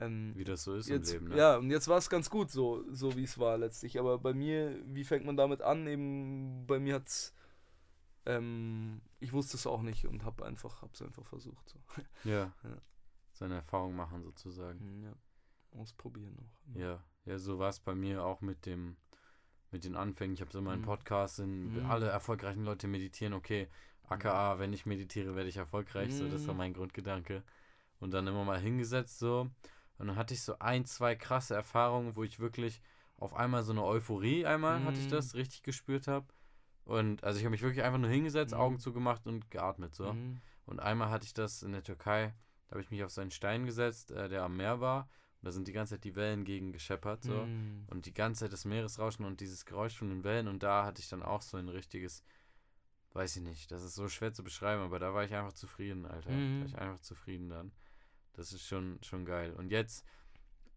[0.00, 1.38] ähm, wie das so ist jetzt, im Leben, ne?
[1.38, 4.00] Ja, und jetzt war es ganz gut so, so wie es war letztlich.
[4.00, 5.86] Aber bei mir, wie fängt man damit an?
[5.86, 7.34] Eben, bei mir hat es
[8.26, 11.68] ähm, ich wusste es auch nicht und habe einfach, hab's einfach versucht.
[11.68, 11.78] So.
[12.24, 12.52] Ja.
[12.62, 12.76] ja.
[13.32, 14.78] Seine Erfahrung machen sozusagen.
[14.78, 15.14] Hm, ja.
[15.80, 16.76] Ausprobieren auch.
[16.78, 18.96] Ja, ja, ja so war es bei mir auch mit dem,
[19.70, 20.34] mit den Anfängen.
[20.34, 20.86] Ich habe so meinen mhm.
[20.86, 21.90] Podcast, in, mhm.
[21.90, 23.68] alle erfolgreichen Leute meditieren, okay,
[24.08, 24.58] aka, mhm.
[24.60, 26.14] wenn ich meditiere, werde ich erfolgreich.
[26.14, 26.58] So, das war mhm.
[26.58, 27.42] mein Grundgedanke.
[28.00, 29.50] Und dann immer mal hingesetzt so.
[29.98, 32.82] Und dann hatte ich so ein, zwei krasse Erfahrungen, wo ich wirklich
[33.16, 35.10] auf einmal so eine Euphorie einmal hatte ich mhm.
[35.10, 36.26] das richtig gespürt habe.
[36.84, 38.60] Und also ich habe mich wirklich einfach nur hingesetzt, mhm.
[38.60, 40.12] Augen zugemacht und geatmet so.
[40.12, 40.40] Mhm.
[40.66, 42.34] Und einmal hatte ich das in der Türkei,
[42.66, 45.08] da habe ich mich auf so einen Stein gesetzt, äh, der am Meer war.
[45.40, 47.44] Und da sind die ganze Zeit die Wellen gegen gescheppert so.
[47.44, 47.86] Mhm.
[47.88, 50.48] Und die ganze Zeit das Meeresrauschen und dieses Geräusch von den Wellen.
[50.48, 52.22] Und da hatte ich dann auch so ein richtiges,
[53.12, 56.06] weiß ich nicht, das ist so schwer zu beschreiben, aber da war ich einfach zufrieden,
[56.06, 56.30] Alter.
[56.30, 56.64] Da war mhm.
[56.66, 57.72] ich einfach zufrieden dann.
[58.34, 59.52] Das ist schon, schon geil.
[59.52, 60.06] Und jetzt,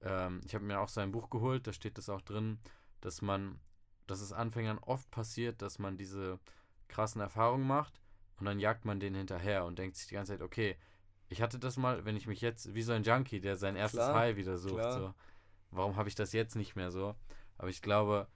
[0.01, 2.59] ähm, ich habe mir auch so ein Buch geholt, da steht das auch drin,
[3.01, 3.59] dass man
[4.07, 6.39] dass es Anfängern oft passiert, dass man diese
[6.87, 7.99] krassen Erfahrungen macht
[8.39, 10.77] und dann jagt man den hinterher und denkt sich die ganze Zeit, okay,
[11.29, 13.99] ich hatte das mal, wenn ich mich jetzt, wie so ein Junkie, der sein erstes
[13.99, 15.13] klar, High wieder sucht, so,
[15.71, 17.15] warum habe ich das jetzt nicht mehr so?
[17.57, 18.27] Aber ich glaube,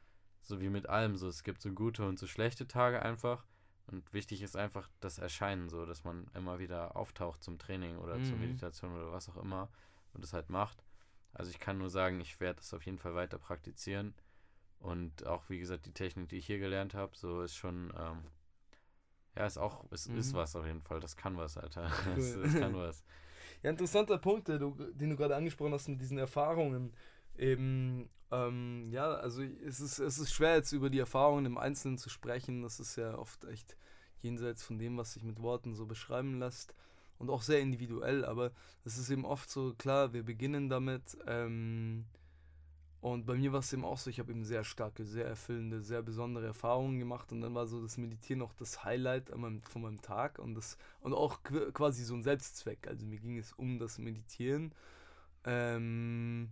[0.41, 3.45] so wie mit allem so, es gibt so gute und so schlechte Tage einfach
[3.87, 8.17] und wichtig ist einfach das Erscheinen so, dass man immer wieder auftaucht zum Training oder
[8.17, 8.25] mhm.
[8.25, 9.69] zur Meditation oder was auch immer
[10.13, 10.83] und das halt macht.
[11.33, 14.13] Also ich kann nur sagen, ich werde das auf jeden Fall weiter praktizieren.
[14.79, 18.23] Und auch, wie gesagt, die Technik, die ich hier gelernt habe, so ist schon, ähm,
[19.35, 20.17] ja, ist auch, es mhm.
[20.17, 20.99] ist was auf jeden Fall.
[20.99, 21.91] Das kann was, Alter.
[22.15, 23.03] Das, das kann was.
[23.61, 26.93] Ja, interessanter Punkt, den du, den du gerade angesprochen hast mit diesen Erfahrungen.
[27.37, 31.97] Eben, ähm, ja, also es ist, es ist schwer jetzt über die Erfahrungen im Einzelnen
[31.97, 32.61] zu sprechen.
[32.61, 33.75] Das ist ja oft echt
[34.21, 36.73] jenseits von dem, was sich mit Worten so beschreiben lässt.
[37.17, 38.51] Und auch sehr individuell, aber
[38.85, 42.05] es ist eben oft so, klar, wir beginnen damit, ähm,
[43.01, 45.81] und bei mir war es eben auch so, ich habe eben sehr starke, sehr erfüllende,
[45.81, 49.83] sehr besondere Erfahrungen gemacht und dann war so das Meditieren auch das Highlight meinem, von
[49.83, 52.87] meinem Tag und, das, und auch quasi so ein Selbstzweck.
[52.87, 54.73] Also mir ging es um das Meditieren.
[55.45, 56.49] Ähm,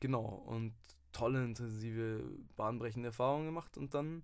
[0.00, 0.74] genau, und
[1.12, 2.24] tolle, intensive,
[2.56, 4.22] bahnbrechende Erfahrungen gemacht und dann,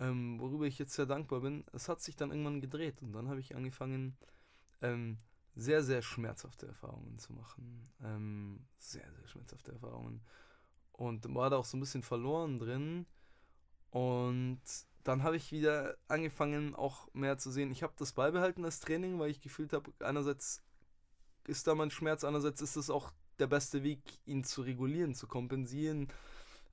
[0.00, 3.28] ähm, worüber ich jetzt sehr dankbar bin, es hat sich dann irgendwann gedreht und dann
[3.28, 4.18] habe ich angefangen,
[4.82, 5.16] ähm,
[5.56, 7.90] sehr, sehr schmerzhafte Erfahrungen zu machen.
[8.04, 10.20] Ähm, sehr, sehr schmerzhafte Erfahrungen
[10.98, 13.06] und war da auch so ein bisschen verloren drin.
[13.90, 14.60] Und
[15.04, 17.70] dann habe ich wieder angefangen, auch mehr zu sehen.
[17.70, 20.62] Ich habe das beibehalten, das Training, weil ich gefühlt habe, einerseits
[21.46, 25.26] ist da mein Schmerz, andererseits ist es auch der beste Weg, ihn zu regulieren, zu
[25.28, 26.08] kompensieren,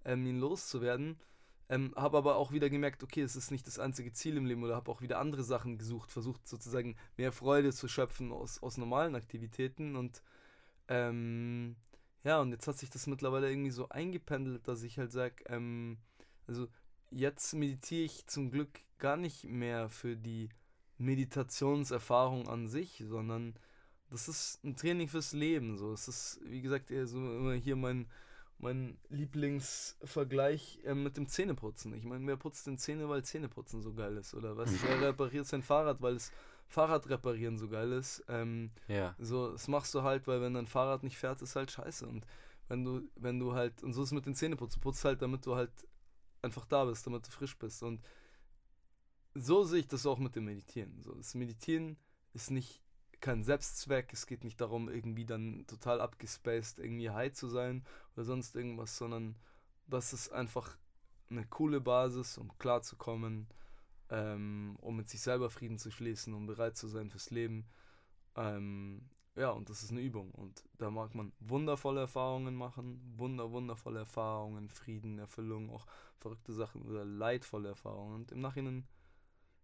[0.03, 1.17] ähm, ihn loszuwerden.
[1.69, 4.63] Ähm, habe aber auch wieder gemerkt, okay, es ist nicht das einzige Ziel im Leben
[4.63, 8.78] oder habe auch wieder andere Sachen gesucht, versucht sozusagen mehr Freude zu schöpfen aus, aus
[8.78, 10.21] normalen Aktivitäten und
[10.88, 11.76] ähm,
[12.26, 15.97] ja, und jetzt hat sich das mittlerweile irgendwie so eingependelt, dass ich halt sage, ähm,
[16.47, 16.67] also
[17.11, 20.49] jetzt meditiere ich zum Glück gar nicht mehr für die
[20.97, 23.53] Meditationserfahrung an sich, sondern
[24.09, 25.78] das ist ein Training fürs Leben.
[25.78, 28.07] So, es ist, wie gesagt, so immer hier mein
[28.57, 31.93] mein Lieblingsvergleich äh, mit dem Zähneputzen.
[31.93, 34.34] Ich meine, wer putzt denn Zähne, weil Zähneputzen so geil ist?
[34.34, 34.71] Oder was?
[34.84, 36.32] wer repariert sein Fahrrad, weil es
[36.68, 38.24] Fahrrad reparieren so geil ist?
[38.28, 39.16] Ähm, Ja.
[39.20, 42.07] so, das machst du halt, weil wenn dein Fahrrad nicht fährt, ist halt scheiße.
[42.07, 42.26] Und
[42.68, 45.45] wenn du, wenn du halt, und so ist es mit den Zähneputzen, putzt halt, damit
[45.45, 45.72] du halt
[46.41, 47.84] einfach da bist, damit du frisch bist.
[47.84, 48.01] Und
[49.34, 51.01] so sehe ich das auch mit dem Meditieren.
[51.01, 51.97] So, das Meditieren
[52.34, 52.82] ist nicht
[53.22, 57.84] kein Selbstzweck, es geht nicht darum, irgendwie dann total abgespaced, irgendwie high zu sein
[58.16, 59.36] oder sonst irgendwas, sondern
[59.88, 60.78] das ist einfach
[61.30, 63.47] eine coole Basis, um klarzukommen,
[64.10, 67.66] ähm, um mit sich selber Frieden zu schließen, um bereit zu sein fürs Leben.
[68.36, 70.32] Ähm, ja, und das ist eine Übung.
[70.32, 75.86] Und da mag man wundervolle Erfahrungen machen, wunder, wundervolle Erfahrungen, Frieden, Erfüllung, auch
[76.18, 78.16] verrückte Sachen oder leidvolle Erfahrungen.
[78.16, 78.88] Und im Nachhinein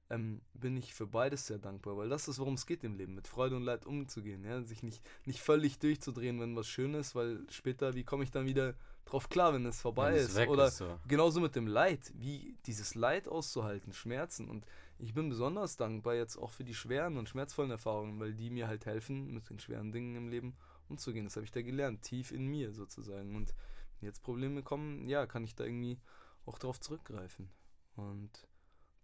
[0.10, 3.16] ähm, bin ich für beides sehr dankbar, weil das ist, worum es geht im Leben,
[3.16, 7.16] mit Freude und Leid umzugehen, ja, sich nicht, nicht völlig durchzudrehen, wenn was schön ist,
[7.16, 8.76] weil später, wie komme ich dann wieder
[9.12, 10.36] drauf klar, wenn es vorbei Wenn es ist?
[10.36, 11.00] weg Oder ist, so.
[11.08, 14.50] genauso mit dem Leid, wie dieses Leid auszuhalten, Schmerzen.
[14.50, 14.66] Und
[14.98, 18.68] ich bin besonders dankbar jetzt auch für die schweren und schmerzvollen Erfahrungen, weil die mir
[18.68, 20.56] halt helfen, mit den schweren Dingen im Leben
[20.88, 21.26] umzugehen.
[21.26, 23.36] Das habe ich da gelernt, tief in mir sozusagen.
[23.36, 23.54] Und
[24.00, 26.00] wenn jetzt Probleme kommen, ja, kann ich da irgendwie
[26.46, 27.50] auch drauf zurückgreifen.
[27.96, 28.48] Und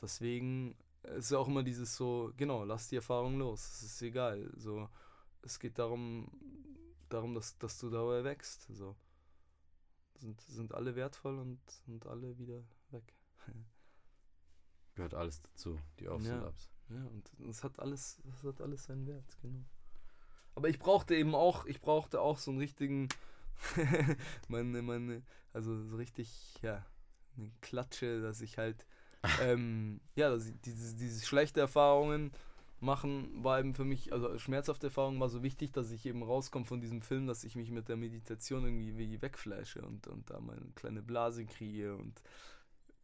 [0.01, 4.51] deswegen ist ja auch immer dieses so, genau, lass die Erfahrung los, es ist egal.
[4.55, 4.89] So,
[5.41, 6.29] es geht darum,
[7.09, 8.67] darum, dass, dass du dabei wächst.
[8.69, 8.95] So.
[10.19, 13.13] Sind, sind alle wertvoll und sind alle wieder weg.
[14.95, 16.39] Gehört alles dazu, die Aufs Ja.
[16.39, 16.69] und Ups.
[16.89, 19.63] Ja, und es hat alles, es hat alles seinen Wert, genau.
[20.55, 23.09] Aber ich brauchte eben auch, ich brauchte auch so einen richtigen,
[24.47, 25.21] meine, meine,
[25.53, 26.85] also so richtig, ja,
[27.35, 28.87] eine Klatsche, dass ich halt,
[29.41, 32.31] ähm, ja, dass ich diese, diese schlechte Erfahrungen
[32.79, 36.65] machen, war eben für mich, also schmerzhafte Erfahrungen war so wichtig, dass ich eben rauskomme
[36.65, 40.39] von diesem Film, dass ich mich mit der Meditation irgendwie wie wegflashe und, und da
[40.39, 42.21] meine kleine Blase kriege und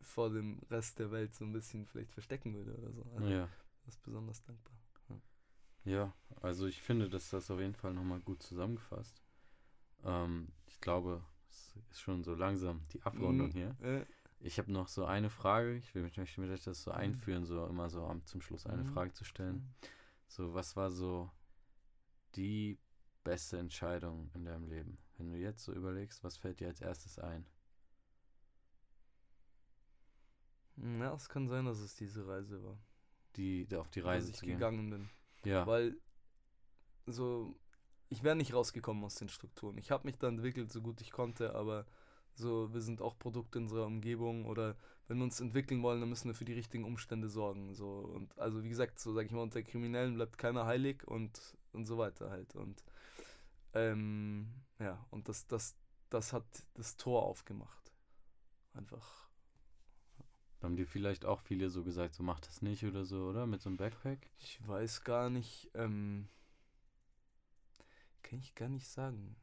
[0.02, 3.04] vor dem Rest der Welt so ein bisschen vielleicht verstecken würde oder so.
[3.16, 3.50] Also, Ja.
[3.86, 4.74] das ist besonders dankbar.
[5.86, 9.22] Ja, also ich finde, dass das auf jeden Fall nochmal gut zusammengefasst.
[10.06, 13.52] Ähm, ich glaube, es ist schon so langsam die Abrundung Mhm.
[13.52, 13.76] hier.
[13.82, 14.06] Äh,
[14.46, 15.78] Ich habe noch so eine Frage.
[15.78, 18.84] Ich will- ich möchte mir das so einführen, so immer so am, zum Schluss eine
[18.84, 18.88] Mhm.
[18.88, 19.74] Frage zu stellen.
[20.28, 21.32] So, was war so
[22.36, 22.78] die
[23.24, 24.98] beste Entscheidung in deinem Leben?
[25.18, 27.46] Wenn du jetzt so überlegst, was fällt dir als erstes ein?
[30.76, 32.78] Ja, es kann sein, dass es diese Reise war.
[33.36, 34.56] Die, die auf die dass Reise ich zu gehen.
[34.56, 35.10] gegangen bin.
[35.46, 35.66] Ja.
[35.66, 35.96] Weil
[37.06, 37.58] so,
[38.10, 39.78] ich wäre nicht rausgekommen aus den Strukturen.
[39.78, 41.86] Ich habe mich da entwickelt, so gut ich konnte, aber
[42.36, 44.76] so, wir sind auch Produkt unserer Umgebung oder
[45.08, 47.74] wenn wir uns entwickeln wollen, dann müssen wir für die richtigen Umstände sorgen.
[47.74, 51.40] So und also wie gesagt, so sage ich mal, unter Kriminellen bleibt keiner heilig und,
[51.74, 52.56] und so weiter halt.
[52.56, 52.84] Und
[53.74, 54.48] ähm,
[54.80, 55.76] ja, und das, das,
[56.10, 57.92] das hat das Tor aufgemacht.
[58.74, 59.30] Einfach.
[60.62, 63.46] Haben dir vielleicht auch viele so gesagt, so mach das nicht oder so, oder?
[63.46, 64.30] Mit so einem Backpack?
[64.38, 66.30] Ich weiß gar nicht, ähm,
[68.22, 69.36] kann ich gar nicht sagen.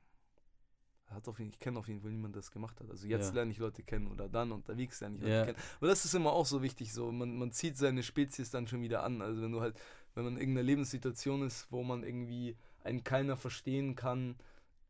[1.10, 2.88] Hat auf jeden, ich kenne auf jeden Fall niemanden, der das gemacht hat.
[2.88, 3.34] Also jetzt Ja.
[3.34, 5.44] lerne ich Leute kennen oder dann unterwegs lerne ich Leute Ja.
[5.44, 5.58] kennen.
[5.78, 8.80] Aber das ist immer auch so wichtig, so man, man zieht seine Spezies dann schon
[8.82, 9.20] wieder an.
[9.20, 9.76] Also wenn du halt,
[10.14, 14.36] wenn man in irgendeiner Lebenssituation ist, wo man irgendwie einen keiner verstehen kann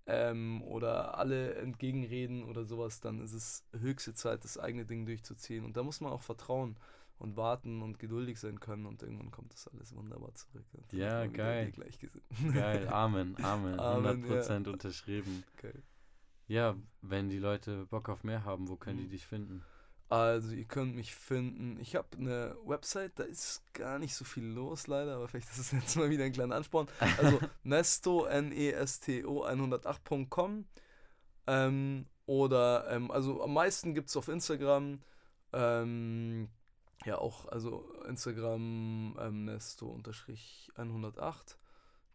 [0.06, 5.64] ähm, oder alle entgegenreden oder sowas, dann ist es höchste Zeit, das eigene Ding durchzuziehen.
[5.64, 6.76] Und da muss man auch vertrauen
[7.18, 10.64] und warten und geduldig sein können und irgendwann kommt das alles wunderbar zurück.
[10.92, 11.72] Ja, geil.
[12.52, 13.78] Geil, Amen, Amen.
[13.78, 15.44] Amen, 100% unterschrieben.
[15.56, 15.82] Geil.
[16.51, 19.11] Ja, wenn die Leute Bock auf mehr haben, wo können die Mhm.
[19.11, 19.62] dich finden?
[20.09, 21.78] Also, ihr könnt mich finden.
[21.78, 25.59] Ich habe eine Website, da ist gar nicht so viel los, leider, aber vielleicht ist
[25.59, 26.88] es jetzt mal wieder ein kleiner Ansporn.
[27.18, 30.66] Also, Nesto, N-E-S-T-O 108.com.
[31.46, 35.01] Ähm, oder, ähm, also am meisten gibt es auf Instagram.
[35.53, 36.48] Ähm,
[37.05, 41.57] ja, auch, also Instagram ähm, Nesto-108.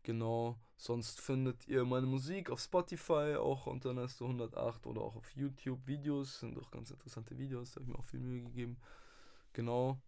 [0.05, 0.55] Genau.
[0.77, 5.87] Sonst findet ihr meine Musik auf Spotify, auch unter Nesto 108 oder auch auf YouTube
[5.87, 6.39] Videos.
[6.41, 8.77] Sind auch ganz interessante Videos, da habe ich mir auch viel Mühe gegeben.
[9.53, 9.99] Genau.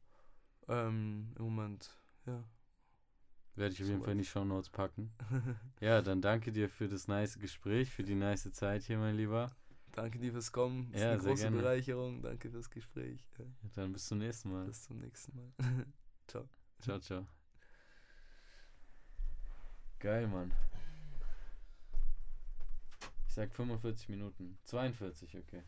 [0.67, 1.89] Ähm, Im Moment,
[2.25, 2.43] ja.
[3.55, 4.03] Werde ich auf jeden.
[4.03, 5.11] Fall in die Shownotes packen.
[5.79, 9.55] Ja, dann danke dir für das nice Gespräch, für die nice Zeit hier, mein Lieber.
[9.93, 10.91] Danke dir fürs Kommen.
[10.91, 11.57] Ist Ja, eine sehr große gerne.
[11.57, 12.21] Bereicherung.
[12.21, 13.27] Danke fürs Gespräch.
[13.39, 13.45] Ja,
[13.75, 14.65] Dann bis zum nächsten Mal.
[14.65, 15.53] bis zum nächsten Mal.
[16.27, 16.47] Ciao.
[16.81, 17.36] Ciao, ciao.
[19.99, 20.53] Geil, Mann.
[23.27, 24.57] Ich sag 45 Minuten.
[24.65, 25.63] 42, okay.